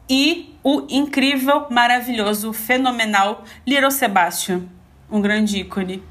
e 0.09 0.55
o 0.63 0.85
incrível, 0.89 1.67
maravilhoso, 1.69 2.53
fenomenal 2.53 3.43
Little 3.65 3.91
Sebastian, 3.91 4.63
um 5.09 5.21
grande 5.21 5.59
ícone. 5.59 6.03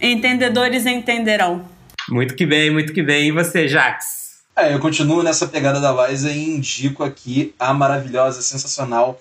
Entendedores 0.00 0.86
entenderão. 0.86 1.64
Muito 2.08 2.34
que 2.34 2.46
bem, 2.46 2.70
muito 2.70 2.92
que 2.92 3.02
bem. 3.02 3.28
E 3.28 3.32
você, 3.32 3.68
Jax? 3.68 4.38
É, 4.56 4.74
eu 4.74 4.80
continuo 4.80 5.22
nessa 5.22 5.46
pegada 5.46 5.80
da 5.80 6.08
Liza 6.08 6.32
e 6.32 6.56
indico 6.56 7.04
aqui 7.04 7.54
a 7.58 7.72
maravilhosa, 7.72 8.42
sensacional 8.42 9.20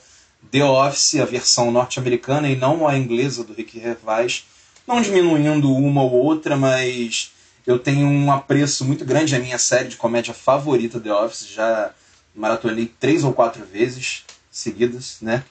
The 0.52 0.64
Office, 0.64 1.20
a 1.20 1.26
versão 1.26 1.72
norte-americana 1.72 2.50
e 2.50 2.56
não 2.56 2.88
a 2.88 2.98
inglesa 2.98 3.44
do 3.44 3.54
Rick 3.54 3.80
Gervais. 3.80 4.46
Não 4.88 5.02
diminuindo 5.02 5.72
uma 5.72 6.02
ou 6.02 6.12
outra, 6.12 6.56
mas 6.56 7.32
eu 7.66 7.78
tenho 7.78 8.08
um 8.08 8.32
apreço 8.32 8.86
muito 8.86 9.04
grande 9.04 9.36
à 9.36 9.40
minha 9.40 9.58
série 9.58 9.90
de 9.90 9.98
comédia 9.98 10.34
favorita, 10.34 11.00
The 11.00 11.14
Office. 11.14 11.48
Já 11.50 11.92
maratonei 12.38 12.92
três 13.00 13.24
ou 13.24 13.34
quatro 13.34 13.66
vezes 13.66 14.24
seguidas, 14.52 15.18
né? 15.22 15.44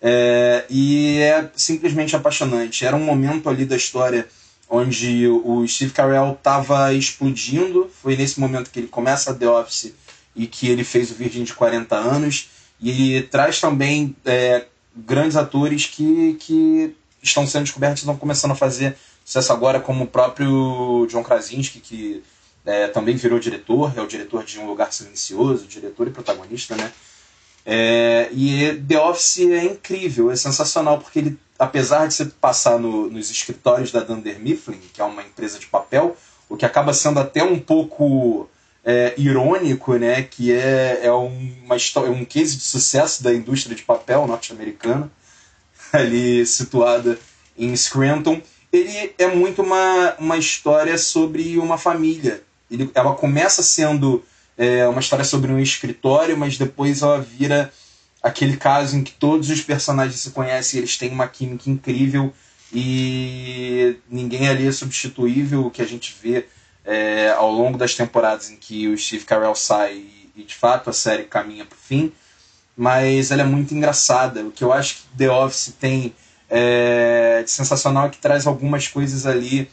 É, 0.00 0.64
e 0.68 1.18
é 1.18 1.50
simplesmente 1.56 2.14
apaixonante. 2.14 2.84
Era 2.84 2.94
um 2.94 3.04
momento 3.04 3.48
ali 3.48 3.64
da 3.64 3.76
história 3.76 4.28
onde 4.68 5.26
o 5.26 5.66
Steve 5.66 5.92
Carell 5.92 6.32
estava 6.32 6.92
explodindo. 6.92 7.90
Foi 8.02 8.16
nesse 8.16 8.38
momento 8.38 8.70
que 8.70 8.78
ele 8.78 8.88
começa 8.88 9.30
a 9.30 9.34
The 9.34 9.48
Office 9.48 9.94
e 10.34 10.46
que 10.46 10.68
ele 10.68 10.84
fez 10.84 11.10
o 11.10 11.14
Virgem 11.14 11.44
de 11.44 11.54
40 11.54 11.96
anos. 11.96 12.48
E 12.80 13.22
traz 13.30 13.60
também 13.60 14.14
é, 14.24 14.66
grandes 14.94 15.36
atores 15.36 15.86
que, 15.86 16.36
que 16.38 16.94
estão 17.22 17.46
sendo 17.46 17.64
descobertos 17.64 18.00
e 18.00 18.02
estão 18.02 18.16
começando 18.16 18.52
a 18.52 18.56
fazer 18.56 18.96
sucesso 19.24 19.52
agora, 19.52 19.80
como 19.80 20.04
o 20.04 20.06
próprio 20.06 21.06
John 21.10 21.24
Krasinski, 21.24 21.80
que 21.80 22.22
é, 22.66 22.88
também 22.88 23.14
virou 23.14 23.38
diretor, 23.38 23.92
é 23.96 24.00
o 24.00 24.06
diretor 24.08 24.44
de 24.44 24.58
Um 24.58 24.66
Lugar 24.66 24.92
Silencioso, 24.92 25.68
diretor 25.68 26.08
e 26.08 26.10
protagonista, 26.10 26.74
né? 26.74 26.92
É, 27.64 28.28
e 28.32 28.80
The 28.88 29.00
Office 29.00 29.38
é 29.38 29.64
incrível, 29.64 30.30
é 30.30 30.36
sensacional, 30.36 30.98
porque 30.98 31.20
ele, 31.20 31.38
apesar 31.58 32.06
de 32.06 32.14
se 32.14 32.24
passar 32.26 32.78
no, 32.78 33.08
nos 33.08 33.30
escritórios 33.30 33.92
da 33.92 34.00
Dunder 34.00 34.40
Mifflin, 34.40 34.80
que 34.92 35.00
é 35.00 35.04
uma 35.04 35.22
empresa 35.22 35.58
de 35.58 35.66
papel, 35.66 36.16
o 36.48 36.56
que 36.56 36.64
acaba 36.64 36.92
sendo 36.92 37.20
até 37.20 37.42
um 37.42 37.58
pouco 37.58 38.48
é, 38.84 39.14
irônico, 39.16 39.94
né? 39.94 40.22
Que 40.22 40.52
é, 40.52 41.00
é 41.04 41.12
uma 41.12 41.76
história, 41.76 42.10
um 42.10 42.24
case 42.24 42.56
de 42.56 42.62
sucesso 42.62 43.22
da 43.22 43.32
indústria 43.32 43.76
de 43.76 43.82
papel 43.82 44.26
norte-americana, 44.26 45.10
ali 45.92 46.44
situada 46.44 47.16
em 47.56 47.74
Scranton. 47.76 48.40
Ele 48.72 49.14
é 49.18 49.28
muito 49.28 49.62
uma, 49.62 50.14
uma 50.18 50.36
história 50.36 50.98
sobre 50.98 51.58
uma 51.58 51.78
família 51.78 52.45
ele, 52.70 52.90
ela 52.94 53.14
começa 53.14 53.62
sendo 53.62 54.24
é, 54.56 54.86
uma 54.88 55.00
história 55.00 55.24
sobre 55.24 55.52
um 55.52 55.58
escritório, 55.58 56.36
mas 56.36 56.58
depois 56.58 57.02
ela 57.02 57.20
vira 57.20 57.72
aquele 58.22 58.56
caso 58.56 58.96
em 58.96 59.04
que 59.04 59.12
todos 59.12 59.50
os 59.50 59.60
personagens 59.60 60.20
se 60.20 60.30
conhecem, 60.30 60.78
eles 60.78 60.96
têm 60.96 61.10
uma 61.10 61.28
química 61.28 61.70
incrível 61.70 62.32
e 62.72 63.96
ninguém 64.10 64.48
ali 64.48 64.66
é 64.66 64.72
substituível, 64.72 65.66
o 65.66 65.70
que 65.70 65.82
a 65.82 65.86
gente 65.86 66.16
vê 66.20 66.46
é, 66.84 67.30
ao 67.30 67.50
longo 67.50 67.78
das 67.78 67.94
temporadas 67.94 68.50
em 68.50 68.56
que 68.56 68.88
o 68.88 68.98
Steve 68.98 69.24
Carell 69.24 69.54
sai 69.54 69.94
e, 69.94 70.30
e 70.36 70.42
de 70.42 70.54
fato 70.54 70.90
a 70.90 70.92
série 70.92 71.24
caminha 71.24 71.64
para 71.64 71.76
o 71.76 71.80
fim, 71.80 72.12
mas 72.76 73.30
ela 73.30 73.42
é 73.42 73.44
muito 73.44 73.74
engraçada. 73.74 74.42
O 74.42 74.50
que 74.50 74.62
eu 74.62 74.72
acho 74.72 74.96
que 74.96 75.02
The 75.16 75.30
Office 75.30 75.74
tem 75.78 76.14
é, 76.50 77.42
de 77.42 77.50
sensacional 77.50 78.06
é 78.06 78.10
que 78.10 78.18
traz 78.18 78.46
algumas 78.46 78.88
coisas 78.88 79.26
ali 79.26 79.70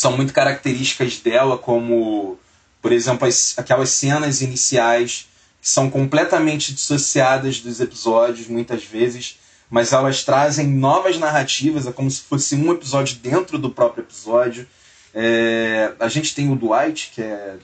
são 0.00 0.16
muito 0.16 0.32
características 0.32 1.18
dela, 1.18 1.58
como, 1.58 2.38
por 2.80 2.90
exemplo, 2.90 3.28
as, 3.28 3.52
aquelas 3.58 3.90
cenas 3.90 4.40
iniciais 4.40 5.28
que 5.60 5.68
são 5.68 5.90
completamente 5.90 6.72
dissociadas 6.72 7.60
dos 7.60 7.80
episódios, 7.80 8.46
muitas 8.48 8.82
vezes, 8.82 9.38
mas 9.68 9.92
elas 9.92 10.24
trazem 10.24 10.66
novas 10.66 11.18
narrativas, 11.18 11.86
é 11.86 11.92
como 11.92 12.10
se 12.10 12.22
fosse 12.22 12.54
um 12.54 12.72
episódio 12.72 13.16
dentro 13.16 13.58
do 13.58 13.68
próprio 13.68 14.02
episódio. 14.02 14.66
É, 15.12 15.92
a 16.00 16.08
gente 16.08 16.34
tem 16.34 16.50
o 16.50 16.56
Dwight, 16.56 17.10
que 17.14 17.20
é, 17.20 17.56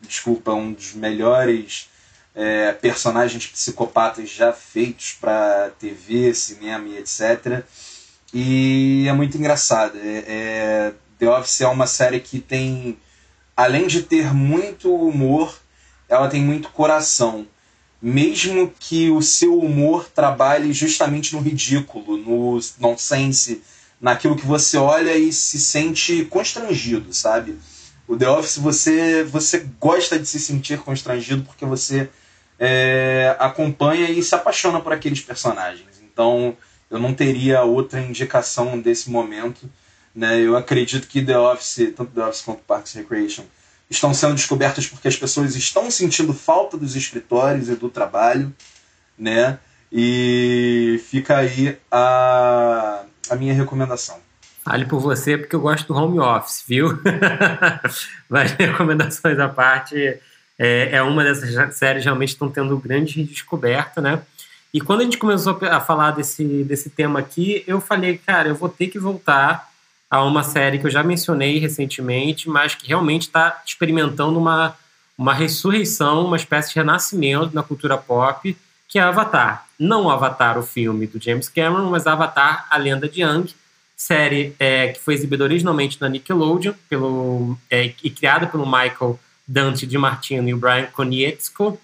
desculpa, 0.00 0.52
um 0.52 0.72
dos 0.72 0.92
melhores 0.92 1.88
é, 2.34 2.72
personagens 2.72 3.46
psicopatas 3.46 4.28
já 4.28 4.52
feitos 4.52 5.16
para 5.20 5.70
TV, 5.78 6.34
cinema 6.34 6.88
e 6.88 6.98
etc. 6.98 7.62
E 8.34 9.06
é 9.06 9.12
muito 9.12 9.38
engraçado. 9.38 9.96
É, 10.02 10.24
é, 10.26 10.92
The 11.20 11.28
Office 11.28 11.60
é 11.60 11.68
uma 11.68 11.86
série 11.86 12.18
que 12.18 12.40
tem, 12.40 12.98
além 13.54 13.86
de 13.86 14.02
ter 14.02 14.32
muito 14.32 14.92
humor, 14.92 15.54
ela 16.08 16.28
tem 16.28 16.42
muito 16.42 16.70
coração. 16.70 17.46
Mesmo 18.00 18.72
que 18.80 19.10
o 19.10 19.20
seu 19.20 19.58
humor 19.58 20.08
trabalhe 20.08 20.72
justamente 20.72 21.34
no 21.34 21.42
ridículo, 21.42 22.16
no 22.16 22.58
nonsense, 22.78 23.62
naquilo 24.00 24.34
que 24.34 24.46
você 24.46 24.78
olha 24.78 25.14
e 25.14 25.30
se 25.30 25.60
sente 25.60 26.24
constrangido, 26.24 27.12
sabe? 27.12 27.58
O 28.08 28.16
The 28.16 28.28
Office 28.30 28.56
você, 28.56 29.22
você 29.22 29.68
gosta 29.78 30.18
de 30.18 30.24
se 30.26 30.40
sentir 30.40 30.78
constrangido 30.78 31.42
porque 31.42 31.66
você 31.66 32.08
é, 32.58 33.36
acompanha 33.38 34.10
e 34.10 34.22
se 34.22 34.34
apaixona 34.34 34.80
por 34.80 34.94
aqueles 34.94 35.20
personagens. 35.20 36.00
Então 36.02 36.56
eu 36.90 36.98
não 36.98 37.12
teria 37.12 37.62
outra 37.62 38.00
indicação 38.00 38.80
desse 38.80 39.10
momento 39.10 39.70
né? 40.14 40.40
Eu 40.40 40.56
acredito 40.56 41.06
que 41.06 41.24
The 41.24 41.38
Office, 41.38 41.92
tanto 41.96 42.12
The 42.12 42.24
Office 42.24 42.42
quanto 42.42 42.62
Parks 42.62 42.96
and 42.96 43.00
Recreation, 43.00 43.44
estão 43.88 44.14
sendo 44.14 44.34
descobertas 44.34 44.86
porque 44.86 45.08
as 45.08 45.16
pessoas 45.16 45.56
estão 45.56 45.90
sentindo 45.90 46.32
falta 46.32 46.76
dos 46.76 46.94
escritórios 46.94 47.68
e 47.68 47.74
do 47.74 47.88
trabalho, 47.88 48.54
né? 49.18 49.58
E 49.92 51.02
fica 51.08 51.38
aí 51.38 51.76
a, 51.90 53.02
a 53.28 53.36
minha 53.36 53.52
recomendação. 53.52 54.18
Fale 54.62 54.84
por 54.84 55.00
você, 55.00 55.36
porque 55.36 55.56
eu 55.56 55.60
gosto 55.60 55.88
do 55.88 55.94
home 55.94 56.20
office, 56.20 56.62
viu? 56.66 57.00
Mas 58.28 58.52
recomendações 58.52 59.38
à 59.38 59.48
parte, 59.48 59.96
é, 60.58 60.90
é 60.92 61.02
uma 61.02 61.24
dessas 61.24 61.74
séries 61.76 62.04
realmente 62.04 62.28
estão 62.28 62.48
tendo 62.48 62.76
grande 62.78 63.24
descoberta, 63.24 64.00
né? 64.00 64.22
E 64.72 64.80
quando 64.80 65.00
a 65.00 65.04
gente 65.04 65.18
começou 65.18 65.58
a 65.62 65.80
falar 65.80 66.12
desse, 66.12 66.62
desse 66.62 66.90
tema 66.90 67.18
aqui, 67.18 67.64
eu 67.66 67.80
falei, 67.80 68.18
cara, 68.18 68.48
eu 68.48 68.54
vou 68.54 68.68
ter 68.68 68.86
que 68.86 68.98
voltar 68.98 69.69
a 70.10 70.24
uma 70.24 70.42
série 70.42 70.78
que 70.78 70.86
eu 70.86 70.90
já 70.90 71.04
mencionei 71.04 71.58
recentemente, 71.58 72.48
mas 72.48 72.74
que 72.74 72.88
realmente 72.88 73.22
está 73.22 73.62
experimentando 73.64 74.38
uma, 74.38 74.76
uma 75.16 75.32
ressurreição, 75.32 76.26
uma 76.26 76.36
espécie 76.36 76.70
de 76.70 76.74
renascimento 76.76 77.54
na 77.54 77.62
cultura 77.62 77.96
pop, 77.96 78.56
que 78.88 78.98
é 78.98 79.02
Avatar. 79.02 79.66
Não 79.78 80.10
Avatar, 80.10 80.58
o 80.58 80.64
filme 80.64 81.06
do 81.06 81.22
James 81.22 81.48
Cameron, 81.48 81.88
mas 81.88 82.08
Avatar, 82.08 82.66
a 82.68 82.76
Lenda 82.76 83.08
de 83.08 83.22
Aang, 83.22 83.54
série 83.96 84.56
é, 84.58 84.88
que 84.88 85.00
foi 85.00 85.14
exibida 85.14 85.44
originalmente 85.44 86.00
na 86.00 86.08
Nickelodeon 86.08 86.72
pelo, 86.88 87.56
é, 87.70 87.92
e 88.02 88.10
criada 88.10 88.46
pelo 88.46 88.66
Michael 88.66 89.20
Dante 89.46 89.86
de 89.86 89.96
Martino 89.96 90.48
e 90.48 90.54
o 90.54 90.56
Brian 90.56 90.86
Konietzko. 90.86 91.78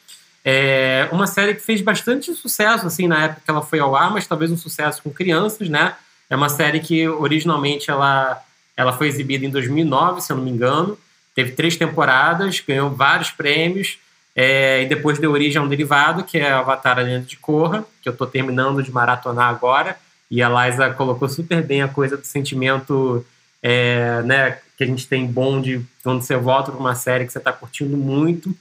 É 0.44 1.08
uma 1.12 1.26
série 1.26 1.54
que 1.54 1.60
fez 1.60 1.80
bastante 1.80 2.32
sucesso 2.34 2.86
assim 2.86 3.06
na 3.06 3.24
época 3.24 3.42
que 3.44 3.50
ela 3.50 3.62
foi 3.62 3.78
ao 3.80 3.94
ar, 3.94 4.10
mas 4.10 4.26
talvez 4.26 4.50
um 4.50 4.56
sucesso 4.56 5.02
com 5.02 5.10
crianças, 5.10 5.68
né? 5.68 5.94
É 6.28 6.36
uma 6.36 6.48
série 6.48 6.80
que 6.80 7.08
originalmente 7.08 7.90
ela, 7.90 8.42
ela 8.76 8.92
foi 8.92 9.08
exibida 9.08 9.44
em 9.44 9.50
2009, 9.50 10.20
se 10.20 10.32
eu 10.32 10.36
não 10.36 10.44
me 10.44 10.50
engano. 10.50 10.98
Teve 11.34 11.52
três 11.52 11.76
temporadas, 11.76 12.60
ganhou 12.60 12.90
vários 12.90 13.30
prêmios. 13.30 13.98
É, 14.34 14.82
e 14.82 14.86
depois 14.86 15.18
deu 15.18 15.32
origem 15.32 15.58
a 15.58 15.64
um 15.64 15.68
derivado, 15.68 16.22
que 16.22 16.36
é 16.36 16.52
Avatar 16.52 16.98
Lenda 16.98 17.24
de 17.24 17.36
Korra, 17.38 17.86
que 18.02 18.08
eu 18.08 18.12
estou 18.12 18.26
terminando 18.26 18.82
de 18.82 18.92
maratonar 18.92 19.48
agora. 19.48 19.96
E 20.30 20.42
a 20.42 20.48
Liza 20.48 20.90
colocou 20.90 21.28
super 21.28 21.62
bem 21.62 21.82
a 21.82 21.88
coisa 21.88 22.16
do 22.16 22.26
sentimento 22.26 23.24
é, 23.62 24.22
né, 24.22 24.58
que 24.76 24.84
a 24.84 24.86
gente 24.86 25.06
tem 25.08 25.26
bom 25.26 25.60
de 25.60 25.80
quando 26.02 26.22
você 26.22 26.36
volta 26.36 26.70
para 26.70 26.80
uma 26.80 26.94
série 26.94 27.24
que 27.24 27.32
você 27.32 27.38
está 27.38 27.52
curtindo 27.52 27.96
muito 27.96 28.54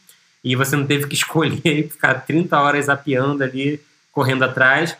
e 0.43 0.55
você 0.55 0.75
não 0.75 0.85
teve 0.85 1.07
que 1.07 1.15
escolher 1.15 1.61
e 1.65 1.89
ficar 1.89 2.25
30 2.25 2.57
horas 2.59 2.87
apiando 2.87 3.43
ali, 3.43 3.81
correndo 4.11 4.43
atrás. 4.43 4.95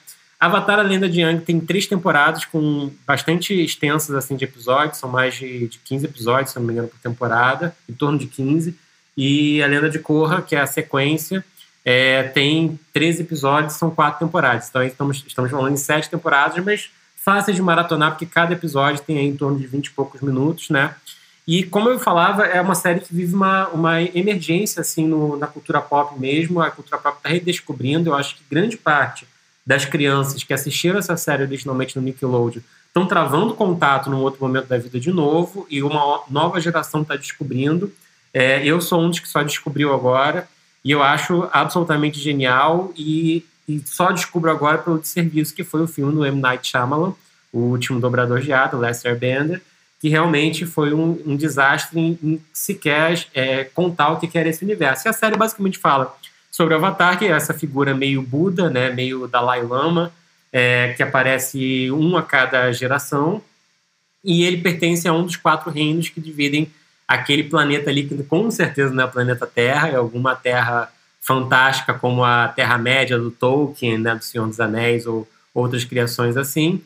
Avatar, 0.45 0.79
a 0.79 0.84
Lenda 0.84 1.10
de 1.10 1.21
Yang 1.21 1.41
tem 1.43 1.60
três 1.60 1.88
temporadas 1.88 2.45
com 2.45 2.91
bastante 3.05 3.53
extensas 3.53 4.15
assim, 4.15 4.36
de 4.36 4.45
episódios, 4.45 4.97
são 4.97 5.10
mais 5.10 5.36
de, 5.36 5.67
de 5.67 5.79
15 5.79 6.05
episódios, 6.05 6.51
se 6.51 6.60
não 6.60 6.65
me 6.65 6.73
engano, 6.73 6.88
por 6.88 6.99
temporada, 6.99 7.75
em 7.89 7.93
torno 7.93 8.17
de 8.17 8.27
15. 8.27 8.75
E 9.17 9.62
a 9.63 9.67
Lenda 9.67 9.89
de 9.89 9.99
Korra, 9.99 10.41
que 10.41 10.55
é 10.55 10.60
a 10.60 10.67
sequência, 10.67 11.43
é, 11.84 12.23
tem 12.23 12.79
13 12.93 13.23
episódios, 13.23 13.73
são 13.73 13.89
quatro 13.89 14.19
temporadas. 14.19 14.69
Então 14.69 14.84
estamos, 14.84 15.23
estamos 15.25 15.49
falando 15.49 15.73
em 15.73 15.77
sete 15.77 16.10
temporadas, 16.10 16.63
mas 16.63 16.89
fáceis 17.15 17.55
de 17.55 17.62
maratonar, 17.63 18.12
porque 18.12 18.25
cada 18.25 18.53
episódio 18.53 19.01
tem 19.01 19.17
em 19.27 19.36
torno 19.36 19.58
de 19.58 19.65
20 19.65 19.88
e 19.88 19.91
poucos 19.91 20.21
minutos, 20.21 20.69
né? 20.69 20.93
E 21.47 21.63
como 21.63 21.89
eu 21.89 21.99
falava, 21.99 22.45
é 22.45 22.60
uma 22.60 22.73
série 22.73 22.99
que 22.99 23.13
vive 23.13 23.34
uma, 23.34 23.67
uma 23.67 24.01
emergência 24.01 24.81
assim 24.81 25.08
no, 25.08 25.38
na 25.38 25.45
cultura 25.45 25.79
pop 25.79 26.19
mesmo. 26.19 26.60
A 26.60 26.71
cultura 26.71 26.99
pop 26.99 27.17
está 27.17 27.29
redescobrindo. 27.29 28.10
Eu 28.10 28.15
acho 28.15 28.36
que 28.36 28.41
grande 28.49 28.77
parte 28.77 29.27
das 29.65 29.86
crianças 29.86 30.43
que 30.43 30.54
assistiram 30.54 30.99
essa 30.99 31.17
série 31.17 31.43
originalmente 31.43 31.95
no 31.95 32.01
Nickelodeon 32.01 32.62
estão 32.88 33.06
travando 33.06 33.54
contato 33.54 34.10
num 34.10 34.21
outro 34.21 34.41
momento 34.41 34.67
da 34.67 34.78
vida 34.78 34.97
de 34.97 35.12
novo 35.12 35.67
e 35.69 35.84
uma 35.84 36.21
nova 36.30 36.62
geração 36.62 37.01
está 37.01 37.17
descobrindo. 37.17 37.91
É, 38.34 38.65
eu 38.65 38.80
sou 38.80 39.01
um 39.01 39.10
dos 39.10 39.19
que 39.19 39.28
só 39.28 39.43
descobriu 39.43 39.93
agora 39.93 40.47
e 40.84 40.91
eu 40.91 41.04
acho 41.04 41.49
absolutamente 41.51 42.19
genial 42.19 42.93
e, 42.95 43.43
e 43.67 43.82
só 43.86 44.12
descubro 44.12 44.49
agora 44.49 44.78
pelo 44.78 45.04
serviço 45.04 45.54
que 45.54 45.63
foi 45.63 45.82
o 45.82 45.88
filme 45.88 46.13
do 46.13 46.25
M. 46.25 46.39
Night 46.39 46.69
Shyamalan, 46.69 47.13
o 47.51 47.60
último 47.60 47.99
dobrador 47.99 48.39
de 48.39 48.54
ato, 48.54 48.78
Lester 48.78 49.17
Bender, 49.17 49.62
que 49.99 50.08
realmente 50.08 50.65
foi 50.65 50.93
um, 50.93 51.21
um 51.25 51.36
desastre 51.36 51.99
em, 51.99 52.17
em 52.23 52.41
sequer 52.54 53.28
é, 53.34 53.65
contar 53.65 54.12
o 54.12 54.19
que 54.19 54.38
era 54.38 54.47
esse 54.47 54.63
universo. 54.63 55.06
E 55.06 55.10
a 55.10 55.13
série 55.13 55.36
basicamente 55.36 55.78
fala 55.78 56.15
sobre 56.56 56.74
o 56.74 56.78
Avatar, 56.78 57.20
que 57.20 57.26
é 57.26 57.32
essa 57.32 57.54
figura 57.54 57.94
meio 57.94 58.22
Buda, 58.22 58.70
né, 58.70 58.89
meio 58.89 59.28
Dalai 59.28 59.62
Lama, 59.62 60.10
é, 60.54 60.94
que 60.94 61.04
aparece 61.04 61.91
um 61.91 62.15
a 62.15 62.24
cada 62.24 62.72
geração, 62.72 63.41
e 64.24 64.46
ele 64.46 64.62
pertence 64.62 65.06
a 65.06 65.12
um 65.12 65.26
dos 65.26 65.36
quatro 65.36 65.70
reinos 65.70 66.08
que 66.08 66.22
dividem 66.22 66.72
aquele 67.06 67.44
planeta 67.44 67.89
ali, 67.89 68.08
que 68.08 68.24
com 68.24 68.50
certeza 68.50 68.94
não 68.94 69.04
é 69.04 69.06
o 69.06 69.12
planeta 69.12 69.46
Terra, 69.46 69.89
é 69.89 69.96
alguma 69.96 70.34
terra 70.34 70.89
fantástica 71.20 71.94
como 71.94 72.24
a 72.24 72.48
Terra-média 72.48 73.20
do 73.20 73.32
Tolkien, 73.32 73.98
né, 73.98 74.15
do 74.15 74.24
Senhor 74.24 74.48
dos 74.48 74.62
Anéis, 74.62 75.06
ou 75.06 75.28
outras 75.54 75.84
criações 75.84 76.38
assim. 76.38 76.82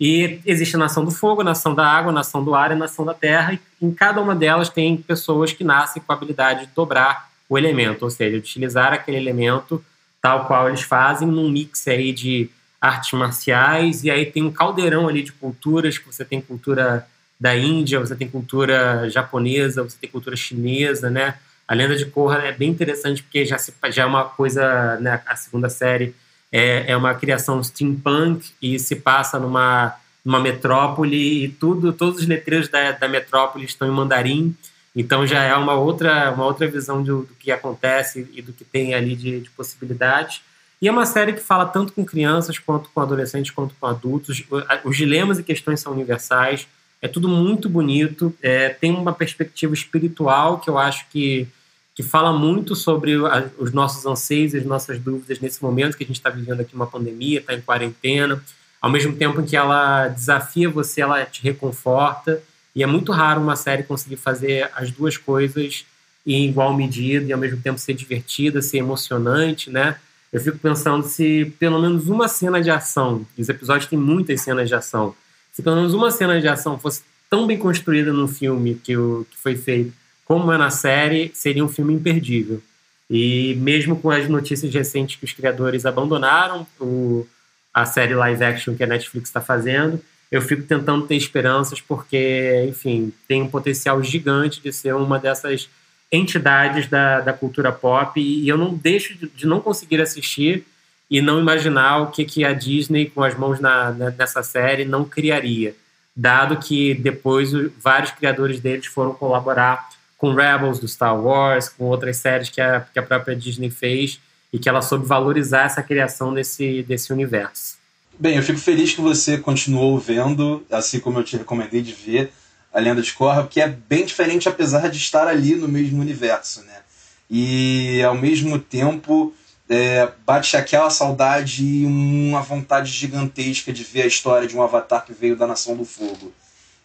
E 0.00 0.40
existe 0.44 0.74
a 0.74 0.80
nação 0.80 1.04
do 1.04 1.12
fogo, 1.12 1.42
a 1.42 1.44
nação 1.44 1.76
da 1.76 1.86
água, 1.86 2.10
a 2.10 2.14
nação 2.14 2.42
do 2.42 2.56
ar 2.56 2.70
e 2.70 2.74
a 2.74 2.76
nação 2.76 3.04
da 3.04 3.14
terra, 3.14 3.52
e 3.52 3.60
em 3.80 3.92
cada 3.92 4.20
uma 4.20 4.34
delas 4.34 4.68
tem 4.68 4.96
pessoas 4.96 5.52
que 5.52 5.62
nascem 5.62 6.02
com 6.02 6.12
a 6.12 6.16
habilidade 6.16 6.66
de 6.66 6.72
dobrar 6.74 7.30
o 7.52 7.58
elemento, 7.58 8.02
ou 8.02 8.10
seja, 8.10 8.34
utilizar 8.34 8.94
aquele 8.94 9.18
elemento 9.18 9.84
tal 10.22 10.46
qual 10.46 10.68
eles 10.68 10.80
fazem 10.80 11.28
num 11.28 11.50
mix 11.50 11.86
aí 11.86 12.10
de 12.10 12.48
artes 12.80 13.12
marciais 13.12 14.04
e 14.04 14.10
aí 14.10 14.24
tem 14.24 14.42
um 14.42 14.50
caldeirão 14.50 15.06
ali 15.06 15.22
de 15.22 15.32
culturas, 15.32 15.98
que 15.98 16.06
você 16.06 16.24
tem 16.24 16.40
cultura 16.40 17.06
da 17.38 17.54
Índia, 17.54 18.00
você 18.00 18.16
tem 18.16 18.26
cultura 18.26 19.06
japonesa, 19.10 19.82
você 19.82 19.98
tem 20.00 20.08
cultura 20.08 20.34
chinesa, 20.34 21.10
né? 21.10 21.34
A 21.68 21.74
Lenda 21.74 21.94
de 21.94 22.06
Korra 22.06 22.38
é 22.38 22.52
bem 22.52 22.70
interessante 22.70 23.22
porque 23.22 23.44
já, 23.44 23.58
se, 23.58 23.74
já 23.90 24.04
é 24.04 24.06
uma 24.06 24.24
coisa, 24.24 24.96
né? 24.98 25.20
A 25.26 25.36
segunda 25.36 25.68
série 25.68 26.14
é, 26.50 26.90
é 26.92 26.96
uma 26.96 27.14
criação 27.14 27.62
steampunk 27.62 28.50
e 28.62 28.78
se 28.78 28.96
passa 28.96 29.38
numa, 29.38 29.94
numa 30.24 30.40
metrópole 30.40 31.44
e 31.44 31.48
tudo, 31.48 31.92
todos 31.92 32.20
os 32.20 32.26
letreiros 32.26 32.68
da, 32.70 32.92
da 32.92 33.08
metrópole 33.08 33.66
estão 33.66 33.86
em 33.86 33.90
mandarim. 33.90 34.56
Então 34.94 35.26
já 35.26 35.42
é 35.42 35.54
uma 35.54 35.74
outra, 35.74 36.30
uma 36.32 36.44
outra 36.44 36.68
visão 36.68 37.02
do, 37.02 37.22
do 37.22 37.34
que 37.34 37.50
acontece 37.50 38.28
e 38.32 38.42
do 38.42 38.52
que 38.52 38.64
tem 38.64 38.94
ali 38.94 39.16
de, 39.16 39.40
de 39.40 39.50
possibilidades. 39.50 40.42
E 40.82 40.88
é 40.88 40.90
uma 40.90 41.06
série 41.06 41.32
que 41.32 41.40
fala 41.40 41.64
tanto 41.64 41.92
com 41.92 42.04
crianças, 42.04 42.58
quanto 42.58 42.90
com 42.90 43.00
adolescentes, 43.00 43.52
quanto 43.52 43.72
com 43.78 43.86
adultos. 43.86 44.42
Os 44.84 44.96
dilemas 44.96 45.38
e 45.38 45.44
questões 45.44 45.80
são 45.80 45.92
universais. 45.92 46.66
É 47.00 47.06
tudo 47.06 47.28
muito 47.28 47.68
bonito. 47.68 48.34
É, 48.42 48.68
tem 48.68 48.90
uma 48.90 49.12
perspectiva 49.12 49.72
espiritual 49.72 50.58
que 50.58 50.68
eu 50.68 50.76
acho 50.76 51.06
que, 51.08 51.46
que 51.94 52.02
fala 52.02 52.32
muito 52.32 52.74
sobre 52.74 53.14
a, 53.14 53.48
os 53.58 53.72
nossos 53.72 54.04
anseios 54.04 54.54
e 54.54 54.58
as 54.58 54.64
nossas 54.64 54.98
dúvidas 54.98 55.38
nesse 55.38 55.62
momento 55.62 55.96
que 55.96 56.02
a 56.02 56.06
gente 56.06 56.16
está 56.16 56.30
vivendo 56.30 56.60
aqui 56.60 56.74
uma 56.74 56.86
pandemia, 56.86 57.38
está 57.38 57.54
em 57.54 57.60
quarentena. 57.60 58.42
Ao 58.80 58.90
mesmo 58.90 59.14
tempo 59.14 59.40
em 59.40 59.44
que 59.44 59.56
ela 59.56 60.08
desafia 60.08 60.68
você, 60.68 61.00
ela 61.00 61.24
te 61.24 61.44
reconforta. 61.44 62.42
E 62.74 62.82
é 62.82 62.86
muito 62.86 63.12
raro 63.12 63.40
uma 63.40 63.56
série 63.56 63.82
conseguir 63.82 64.16
fazer 64.16 64.70
as 64.74 64.90
duas 64.90 65.16
coisas 65.16 65.84
em 66.26 66.48
igual 66.48 66.74
medida 66.74 67.26
e 67.26 67.32
ao 67.32 67.38
mesmo 67.38 67.60
tempo 67.60 67.78
ser 67.78 67.94
divertida, 67.94 68.62
ser 68.62 68.78
emocionante, 68.78 69.70
né? 69.70 69.96
Eu 70.32 70.40
fico 70.40 70.58
pensando 70.58 71.06
se 71.06 71.52
pelo 71.58 71.80
menos 71.80 72.08
uma 72.08 72.28
cena 72.28 72.62
de 72.62 72.70
ação, 72.70 73.26
os 73.36 73.48
episódios 73.48 73.86
têm 73.86 73.98
muitas 73.98 74.40
cenas 74.40 74.68
de 74.68 74.74
ação, 74.74 75.14
se 75.52 75.62
pelo 75.62 75.76
menos 75.76 75.92
uma 75.92 76.10
cena 76.10 76.40
de 76.40 76.48
ação 76.48 76.78
fosse 76.78 77.02
tão 77.28 77.46
bem 77.46 77.58
construída 77.58 78.12
no 78.12 78.26
filme 78.26 78.80
que, 78.82 78.96
o, 78.96 79.26
que 79.30 79.36
foi 79.38 79.56
feito 79.56 79.92
como 80.24 80.50
é 80.52 80.56
na 80.56 80.70
série, 80.70 81.30
seria 81.34 81.64
um 81.64 81.68
filme 81.68 81.92
imperdível. 81.92 82.62
E 83.10 83.54
mesmo 83.56 83.96
com 83.96 84.10
as 84.10 84.26
notícias 84.28 84.72
recentes 84.72 85.16
que 85.16 85.24
os 85.26 85.32
criadores 85.32 85.84
abandonaram 85.84 86.66
o, 86.80 87.26
a 87.74 87.84
série 87.84 88.14
live 88.14 88.42
action 88.42 88.74
que 88.74 88.82
a 88.82 88.86
Netflix 88.86 89.28
está 89.28 89.42
fazendo, 89.42 90.00
eu 90.32 90.40
fico 90.40 90.62
tentando 90.62 91.06
ter 91.06 91.14
esperanças 91.14 91.78
porque, 91.78 92.64
enfim, 92.66 93.12
tem 93.28 93.42
um 93.42 93.48
potencial 93.48 94.02
gigante 94.02 94.62
de 94.62 94.72
ser 94.72 94.94
uma 94.94 95.18
dessas 95.18 95.68
entidades 96.10 96.88
da, 96.88 97.20
da 97.20 97.34
cultura 97.34 97.70
pop 97.70 98.18
e 98.18 98.48
eu 98.48 98.56
não 98.56 98.72
deixo 98.72 99.14
de, 99.14 99.28
de 99.28 99.46
não 99.46 99.60
conseguir 99.60 100.00
assistir 100.00 100.64
e 101.10 101.20
não 101.20 101.38
imaginar 101.38 101.98
o 101.98 102.06
que, 102.10 102.24
que 102.24 102.46
a 102.46 102.54
Disney, 102.54 103.10
com 103.10 103.22
as 103.22 103.36
mãos 103.36 103.60
na, 103.60 103.92
na, 103.92 104.10
nessa 104.10 104.42
série, 104.42 104.86
não 104.86 105.04
criaria. 105.04 105.74
Dado 106.16 106.56
que 106.56 106.94
depois 106.94 107.50
vários 107.78 108.12
criadores 108.12 108.58
deles 108.58 108.86
foram 108.86 109.12
colaborar 109.12 109.90
com 110.16 110.32
Rebels 110.32 110.78
do 110.78 110.88
Star 110.88 111.14
Wars, 111.14 111.68
com 111.68 111.84
outras 111.84 112.16
séries 112.16 112.48
que 112.48 112.60
a, 112.60 112.80
que 112.80 112.98
a 112.98 113.02
própria 113.02 113.36
Disney 113.36 113.68
fez 113.68 114.18
e 114.50 114.58
que 114.58 114.68
ela 114.68 114.80
soube 114.80 115.06
valorizar 115.06 115.64
essa 115.64 115.82
criação 115.82 116.32
desse, 116.32 116.82
desse 116.84 117.12
universo. 117.12 117.81
Bem, 118.22 118.36
eu 118.36 118.42
fico 118.44 118.60
feliz 118.60 118.94
que 118.94 119.00
você 119.00 119.36
continuou 119.36 119.98
vendo, 119.98 120.64
assim 120.70 121.00
como 121.00 121.18
eu 121.18 121.24
te 121.24 121.36
recomendei 121.36 121.82
de 121.82 121.92
ver, 121.92 122.32
a 122.72 122.78
Lenda 122.78 123.02
de 123.02 123.12
Korra, 123.12 123.42
porque 123.42 123.60
é 123.60 123.66
bem 123.66 124.06
diferente 124.06 124.48
apesar 124.48 124.88
de 124.88 124.96
estar 124.96 125.26
ali 125.26 125.56
no 125.56 125.66
mesmo 125.66 126.00
universo, 126.00 126.62
né? 126.62 126.82
E 127.28 128.00
ao 128.04 128.14
mesmo 128.14 128.60
tempo 128.60 129.34
é, 129.68 130.08
bate 130.24 130.56
aquela 130.56 130.88
saudade 130.88 131.64
e 131.64 131.84
uma 131.84 132.40
vontade 132.42 132.92
gigantesca 132.92 133.72
de 133.72 133.82
ver 133.82 134.02
a 134.02 134.06
história 134.06 134.46
de 134.46 134.56
um 134.56 134.62
Avatar 134.62 135.04
que 135.04 135.12
veio 135.12 135.34
da 135.34 135.44
Nação 135.44 135.76
do 135.76 135.84
Fogo. 135.84 136.32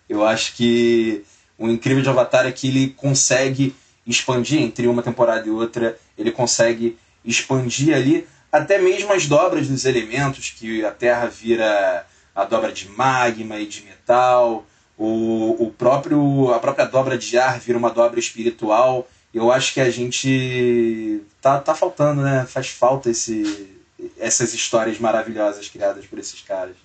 Eu 0.09 0.25
acho 0.25 0.55
que 0.55 1.23
o 1.55 1.69
incrível 1.69 2.01
de 2.01 2.09
Avatar 2.09 2.47
é 2.47 2.51
que 2.51 2.67
ele 2.67 2.95
consegue 2.97 3.75
expandir 4.07 4.59
entre 4.59 4.87
uma 4.87 5.03
temporada 5.03 5.47
e 5.47 5.51
outra, 5.51 5.99
ele 6.17 6.31
consegue 6.31 6.97
expandir 7.23 7.95
ali 7.95 8.25
até 8.51 8.77
mesmo 8.77 9.13
as 9.13 9.27
dobras 9.27 9.67
dos 9.67 9.85
elementos, 9.85 10.49
que 10.49 10.85
a 10.85 10.91
Terra 10.91 11.27
vira 11.27 12.05
a 12.35 12.43
dobra 12.45 12.71
de 12.71 12.87
magma 12.89 13.57
e 13.59 13.65
de 13.65 13.83
metal, 13.83 14.65
o, 14.97 15.65
o 15.65 15.71
próprio 15.71 16.51
a 16.53 16.59
própria 16.59 16.85
dobra 16.85 17.17
de 17.17 17.37
ar 17.37 17.59
vira 17.59 17.77
uma 17.77 17.91
dobra 17.91 18.19
espiritual. 18.19 19.07
Eu 19.33 19.51
acho 19.51 19.73
que 19.73 19.81
a 19.81 19.89
gente 19.89 21.21
tá, 21.41 21.59
tá 21.59 21.75
faltando, 21.75 22.21
né? 22.21 22.45
Faz 22.47 22.69
falta 22.69 23.09
esse, 23.09 23.77
essas 24.17 24.53
histórias 24.53 24.99
maravilhosas 24.99 25.67
criadas 25.69 26.05
por 26.05 26.17
esses 26.17 26.41
caras. 26.41 26.75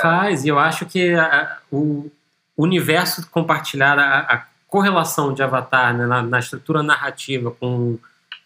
Faz, 0.00 0.44
e 0.44 0.48
eu 0.48 0.58
acho 0.58 0.86
que 0.86 1.14
a, 1.14 1.58
o 1.70 2.10
universo 2.56 3.28
compartilhado, 3.30 4.00
a, 4.00 4.18
a, 4.20 4.44
correlação 4.66 5.32
de 5.32 5.42
Avatar 5.42 5.96
né, 5.96 6.06
na, 6.06 6.22
na, 6.22 6.38
estrutura 6.38 6.82
narrativa 6.82 7.50
com, 7.52 7.98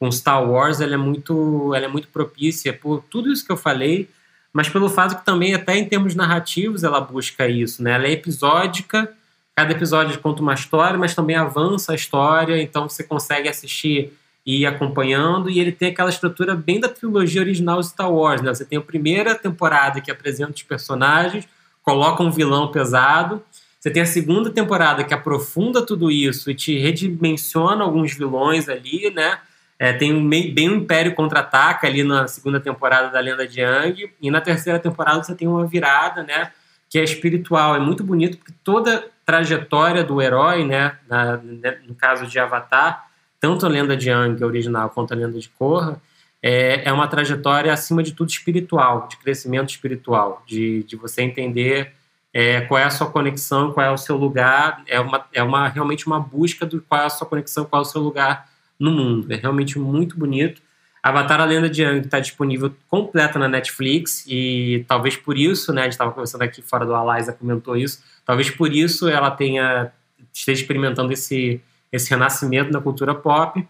com 0.02 0.10
Star 0.10 0.44
Wars, 0.50 0.80
ela 0.80 0.94
é, 0.94 0.96
muito, 0.96 1.72
ela 1.76 1.84
é 1.84 1.88
muito 1.88 2.08
propícia 2.08 2.72
por 2.72 3.04
tudo 3.08 3.32
isso 3.32 3.46
que 3.46 3.52
eu 3.52 3.56
falei, 3.56 4.08
mas 4.52 4.68
pelo 4.68 4.88
fato 4.88 5.14
que 5.14 5.24
também, 5.24 5.54
até 5.54 5.76
em 5.76 5.84
termos 5.84 6.16
narrativos, 6.16 6.82
ela 6.82 7.00
busca 7.00 7.46
isso. 7.46 7.80
Né? 7.84 7.92
Ela 7.92 8.08
é 8.08 8.10
episódica, 8.10 9.08
cada 9.54 9.70
episódio 9.70 10.18
conta 10.18 10.42
uma 10.42 10.54
história, 10.54 10.98
mas 10.98 11.14
também 11.14 11.36
avança 11.36 11.92
a 11.92 11.94
história, 11.94 12.60
então 12.60 12.88
você 12.88 13.04
consegue 13.04 13.48
assistir 13.48 14.12
e 14.44 14.62
ir 14.62 14.66
acompanhando, 14.66 15.48
e 15.48 15.60
ele 15.60 15.70
tem 15.70 15.90
aquela 15.90 16.10
estrutura 16.10 16.56
bem 16.56 16.80
da 16.80 16.88
trilogia 16.88 17.40
original 17.40 17.80
Star 17.80 18.12
Wars, 18.12 18.42
né? 18.42 18.52
Você 18.52 18.64
tem 18.64 18.80
a 18.80 18.82
primeira 18.82 19.36
temporada 19.36 20.00
que 20.00 20.10
apresenta 20.10 20.50
os 20.50 20.64
personagens, 20.64 21.46
coloca 21.80 22.24
um 22.24 22.30
vilão 22.32 22.72
pesado, 22.72 23.40
você 23.78 23.88
tem 23.88 24.02
a 24.02 24.06
segunda 24.06 24.50
temporada 24.50 25.04
que 25.04 25.14
aprofunda 25.14 25.80
tudo 25.80 26.10
isso 26.10 26.50
e 26.50 26.56
te 26.56 26.76
redimensiona 26.76 27.84
alguns 27.84 28.12
vilões 28.12 28.68
ali, 28.68 29.08
né? 29.14 29.38
É, 29.82 29.92
tem 29.92 30.14
um, 30.14 30.28
bem 30.28 30.70
um 30.70 30.76
Império 30.76 31.12
Contra-Ataca 31.12 31.88
ali 31.88 32.04
na 32.04 32.28
segunda 32.28 32.60
temporada 32.60 33.08
da 33.08 33.18
Lenda 33.18 33.48
de 33.48 33.60
Yang, 33.60 34.12
e 34.22 34.30
na 34.30 34.40
terceira 34.40 34.78
temporada 34.78 35.20
você 35.20 35.34
tem 35.34 35.48
uma 35.48 35.66
virada, 35.66 36.22
né? 36.22 36.52
Que 36.88 37.00
é 37.00 37.02
espiritual, 37.02 37.74
é 37.74 37.80
muito 37.80 38.04
bonito, 38.04 38.38
porque 38.38 38.54
toda 38.62 39.08
trajetória 39.26 40.04
do 40.04 40.22
herói, 40.22 40.64
né? 40.64 40.98
Na, 41.08 41.36
né, 41.38 41.78
no 41.88 41.96
caso 41.96 42.28
de 42.28 42.38
Avatar, 42.38 43.08
tanto 43.40 43.66
a 43.66 43.68
lenda 43.68 43.96
de 43.96 44.08
Yang 44.08 44.44
original 44.44 44.88
quanto 44.90 45.14
a 45.14 45.16
lenda 45.16 45.36
de 45.36 45.48
Korra, 45.48 46.00
é, 46.40 46.88
é 46.88 46.92
uma 46.92 47.08
trajetória 47.08 47.72
acima 47.72 48.04
de 48.04 48.12
tudo 48.12 48.30
espiritual, 48.30 49.08
de 49.08 49.16
crescimento 49.16 49.70
espiritual, 49.70 50.44
de, 50.46 50.84
de 50.84 50.94
você 50.94 51.22
entender 51.22 51.92
é, 52.32 52.60
qual 52.60 52.78
é 52.78 52.84
a 52.84 52.90
sua 52.90 53.10
conexão, 53.10 53.72
qual 53.72 53.84
é 53.84 53.90
o 53.90 53.98
seu 53.98 54.16
lugar, 54.16 54.84
é 54.86 55.00
uma, 55.00 55.26
é 55.32 55.42
uma 55.42 55.66
realmente 55.66 56.06
uma 56.06 56.20
busca 56.20 56.64
do 56.64 56.80
qual 56.82 57.00
é 57.00 57.06
a 57.06 57.10
sua 57.10 57.26
conexão, 57.26 57.64
qual 57.64 57.82
é 57.82 57.84
o 57.84 57.88
seu 57.88 58.00
lugar 58.00 58.51
no 58.82 58.90
mundo. 58.90 59.32
É 59.32 59.36
realmente 59.36 59.78
muito 59.78 60.18
bonito. 60.18 60.60
Avatar 61.02 61.40
A 61.40 61.44
Lenda 61.44 61.68
de 61.68 61.82
Yang 61.82 62.06
está 62.06 62.20
disponível 62.20 62.74
completa 62.88 63.38
na 63.38 63.48
Netflix 63.48 64.24
e 64.28 64.84
talvez 64.86 65.16
por 65.16 65.36
isso, 65.36 65.72
né, 65.72 65.82
a 65.82 65.84
gente 65.84 65.92
estava 65.92 66.12
conversando 66.12 66.42
aqui 66.42 66.62
fora 66.62 66.84
do 66.86 66.94
Alaisa 66.94 67.32
comentou 67.32 67.76
isso, 67.76 68.02
talvez 68.24 68.50
por 68.50 68.72
isso 68.72 69.08
ela 69.08 69.30
tenha 69.30 69.90
esteja 70.32 70.60
experimentando 70.60 71.12
esse 71.12 71.60
esse 71.90 72.08
renascimento 72.08 72.72
na 72.72 72.80
cultura 72.80 73.14
pop. 73.14 73.66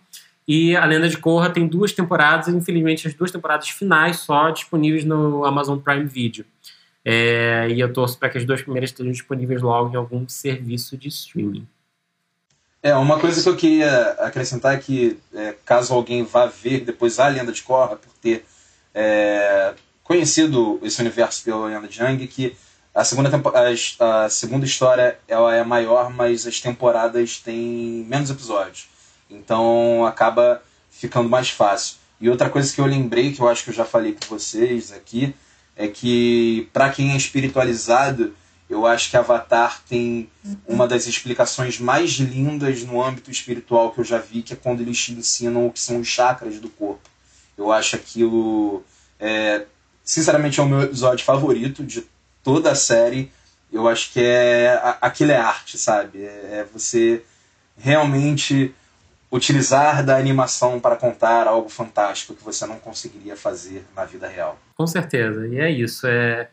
E 0.47 0.77
A 0.77 0.85
Lenda 0.85 1.09
de 1.09 1.19
Korra 1.19 1.51
tem 1.51 1.67
duas 1.67 1.93
temporadas, 1.93 2.49
infelizmente 2.49 3.09
as 3.09 3.15
duas 3.15 3.31
temporadas 3.33 3.69
finais 3.69 4.19
só 4.19 4.51
disponíveis 4.51 5.05
no 5.05 5.45
Amazon 5.45 5.79
Prime 5.79 6.05
Video. 6.05 6.45
É, 7.05 7.69
e 7.71 7.81
eu 7.81 7.93
torço 7.93 8.19
para 8.19 8.29
que 8.29 8.39
as 8.39 8.45
duas 8.45 8.63
primeiras 8.63 8.91
estejam 8.91 9.11
disponíveis 9.11 9.61
logo 9.61 9.93
em 9.93 9.97
algum 9.97 10.29
serviço 10.29 10.97
de 10.97 11.09
streaming. 11.09 11.67
É, 12.83 12.97
uma 12.97 13.19
coisa 13.21 13.41
que 13.41 13.49
eu 13.49 13.57
queria 13.57 14.11
acrescentar 14.19 14.75
é 14.75 14.79
que, 14.79 15.17
é, 15.33 15.55
caso 15.65 15.95
alguém 15.95 16.25
vá 16.25 16.47
ver 16.47 16.81
depois 16.81 17.21
a 17.21 17.29
Lenda 17.29 17.53
de 17.53 17.63
Korra, 17.63 17.95
por 17.95 18.13
ter 18.21 18.45
é, 18.93 19.73
conhecido 20.03 20.81
esse 20.83 21.01
universo 21.01 21.45
pela 21.45 21.67
Lenda 21.67 21.87
de 21.87 22.03
Yang, 22.03 22.27
que 22.27 22.57
a 22.93 23.05
segunda, 23.05 23.31
a, 23.31 24.25
a 24.25 24.29
segunda 24.29 24.67
história 24.67 25.17
ela 25.29 25.55
é 25.55 25.63
maior, 25.63 26.11
mas 26.11 26.45
as 26.45 26.61
temporadas 26.61 27.39
têm 27.39 28.05
menos 28.09 28.31
episódios. 28.31 28.89
Então 29.31 30.05
acaba 30.05 30.61
ficando 30.91 31.29
mais 31.29 31.51
fácil. 31.51 31.97
E 32.21 32.29
outra 32.29 32.51
coisa 32.51 32.75
que 32.75 32.81
eu 32.81 32.87
lembrei, 32.87 33.33
que 33.33 33.41
eu 33.41 33.49
acho 33.49 33.65
que 33.65 33.71
eu 33.71 33.75
já 33.75 33.85
falei 33.85 34.13
com 34.13 34.27
vocês 34.37 34.93
aqui, 34.93 35.35
é 35.77 35.89
que 35.89 36.69
para 36.73 36.91
quem 36.91 37.13
é 37.13 37.17
espiritualizado, 37.17 38.35
eu 38.73 38.87
acho 38.87 39.11
que 39.11 39.19
Avatar 39.19 39.83
tem 39.87 40.31
uma 40.67 40.89
das 40.89 41.07
explicações 41.07 41.79
mais 41.79 42.13
lindas 42.13 42.83
no 42.83 43.03
âmbito 43.03 43.31
espiritual 43.31 43.93
que 43.93 44.01
eu 44.01 44.05
já 44.05 44.17
vi, 44.17 44.43
que 44.43 44.55
é 44.55 44.57
quando 44.57 44.81
eles 44.81 44.99
te 44.99 45.13
ensinam 45.13 45.67
o 45.67 45.71
que 45.71 45.79
são 45.79 46.01
os 46.01 46.09
chakras 46.09 46.59
do 46.59 46.71
corpo. 46.71 47.07
Eu 47.57 47.71
acho 47.71 47.97
aquilo. 47.97 48.83
É, 49.21 49.67
sinceramente, 50.03 50.59
é 50.59 50.63
o 50.63 50.67
meu 50.67 50.81
episódio 50.81 51.23
favorito 51.23 51.85
de 51.85 52.07
toda 52.43 52.73
a 52.73 52.75
série, 52.75 53.31
eu 53.71 53.87
acho 53.87 54.11
que 54.11 54.21
é 54.21 54.81
aquilo 55.03 55.33
é 55.33 55.37
arte, 55.37 55.77
sabe? 55.77 56.25
É, 56.25 56.61
é 56.61 56.67
você 56.73 57.23
realmente 57.77 58.75
utilizar 59.31 60.03
da 60.03 60.17
animação 60.17 60.81
para 60.81 60.97
contar 60.97 61.47
algo 61.47 61.69
fantástico 61.69 62.35
que 62.35 62.43
você 62.43 62.65
não 62.67 62.79
conseguiria 62.79 63.37
fazer 63.37 63.85
na 63.95 64.07
vida 64.07 64.27
real. 64.27 64.59
Com 64.75 64.87
certeza, 64.87 65.47
e 65.47 65.59
é 65.59 65.71
isso. 65.71 66.07
É, 66.07 66.49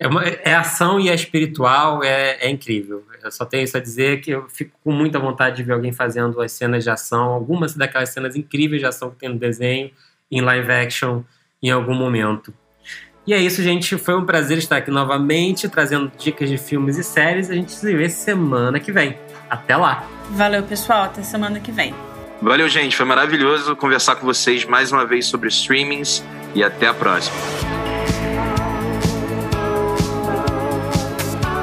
é, 0.00 0.08
uma, 0.08 0.24
é 0.24 0.54
ação 0.54 0.98
e 0.98 1.10
é 1.10 1.14
espiritual, 1.14 2.02
é, 2.02 2.38
é 2.40 2.48
incrível. 2.48 3.04
Eu 3.22 3.30
só 3.30 3.44
tenho 3.44 3.64
isso 3.64 3.76
a 3.76 3.80
dizer 3.80 4.22
que 4.22 4.30
eu 4.30 4.48
fico 4.48 4.72
com 4.82 4.90
muita 4.90 5.18
vontade 5.18 5.56
de 5.56 5.62
ver 5.62 5.74
alguém 5.74 5.92
fazendo 5.92 6.40
as 6.40 6.52
cenas 6.52 6.82
de 6.82 6.88
ação, 6.88 7.24
algumas 7.24 7.74
daquelas 7.74 8.08
cenas 8.08 8.34
incríveis 8.34 8.80
de 8.80 8.86
ação 8.86 9.10
que 9.10 9.16
tem 9.16 9.28
no 9.28 9.38
desenho, 9.38 9.90
em 10.30 10.40
live 10.40 10.72
action, 10.72 11.20
em 11.62 11.70
algum 11.70 11.94
momento. 11.94 12.54
E 13.26 13.34
é 13.34 13.38
isso, 13.38 13.62
gente. 13.62 13.98
Foi 13.98 14.16
um 14.16 14.24
prazer 14.24 14.56
estar 14.56 14.78
aqui 14.78 14.90
novamente, 14.90 15.68
trazendo 15.68 16.10
dicas 16.16 16.48
de 16.48 16.56
filmes 16.56 16.96
e 16.96 17.04
séries. 17.04 17.50
A 17.50 17.54
gente 17.54 17.70
se 17.70 17.94
vê 17.94 18.08
semana 18.08 18.80
que 18.80 18.90
vem. 18.90 19.18
Até 19.50 19.76
lá. 19.76 20.08
Valeu, 20.30 20.62
pessoal. 20.62 21.04
Até 21.04 21.22
semana 21.22 21.60
que 21.60 21.70
vem. 21.70 21.94
Valeu, 22.40 22.70
gente. 22.70 22.96
Foi 22.96 23.04
maravilhoso 23.04 23.76
conversar 23.76 24.16
com 24.16 24.24
vocês 24.24 24.64
mais 24.64 24.90
uma 24.90 25.04
vez 25.04 25.26
sobre 25.26 25.50
streamings 25.50 26.24
e 26.54 26.64
até 26.64 26.86
a 26.86 26.94
próxima. 26.94 27.36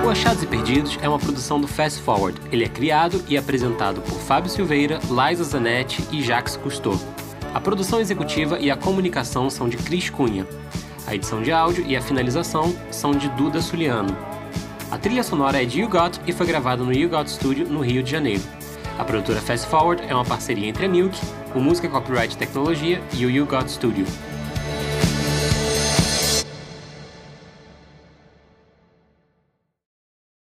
O 0.08 0.10
Achados 0.10 0.42
e 0.42 0.48
Perdidos 0.48 0.98
é 1.02 1.10
uma 1.10 1.20
produção 1.20 1.60
do 1.60 1.68
Fast 1.68 2.02
Forward. 2.02 2.40
Ele 2.50 2.64
é 2.64 2.70
criado 2.70 3.22
e 3.28 3.38
apresentado 3.38 4.00
por 4.00 4.18
Fábio 4.18 4.50
Silveira, 4.50 5.02
Liza 5.10 5.44
Zanetti 5.44 6.02
e 6.14 6.22
Jacques 6.24 6.56
Cousteau. 6.56 6.98
A 7.54 7.60
produção 7.60 8.00
executiva 8.00 8.58
e 8.58 8.72
a 8.72 8.78
comunicação 8.78 9.50
são 9.50 9.68
de 9.68 9.76
Cris 9.76 10.10
Cunha. 10.10 10.48
A 11.06 11.14
edição 11.14 11.42
de 11.42 11.52
áudio 11.52 11.86
e 11.86 11.94
a 11.94 12.02
finalização 12.02 12.74
são 12.90 13.12
de 13.12 13.28
Duda 13.32 13.62
Suliano. 13.62 14.18
A 14.90 14.98
trilha 14.98 15.24
sonora 15.24 15.62
é 15.62 15.66
de 15.66 15.82
You 15.82 15.90
Got 15.90 16.22
e 16.26 16.32
foi 16.32 16.48
gravada 16.48 16.86
no 16.86 16.94
You 16.94 17.10
Got 17.10 17.30
Studio, 17.30 17.68
no 17.68 17.82
Rio 17.82 18.02
de 18.02 18.10
Janeiro. 18.10 18.44
A 18.98 19.04
produtora 19.04 19.42
Fast 19.42 19.68
Forward 19.68 20.02
é 20.08 20.16
uma 20.16 20.24
parceria 20.24 20.70
entre 20.70 20.86
a 20.86 20.90
Milk, 20.90 21.20
o 21.54 21.60
Música 21.60 21.90
Copyright 21.90 22.38
Tecnologia 22.38 23.02
e 23.14 23.26
o 23.26 23.30
You 23.30 23.46
Got 23.46 23.68
Studio. 23.68 24.06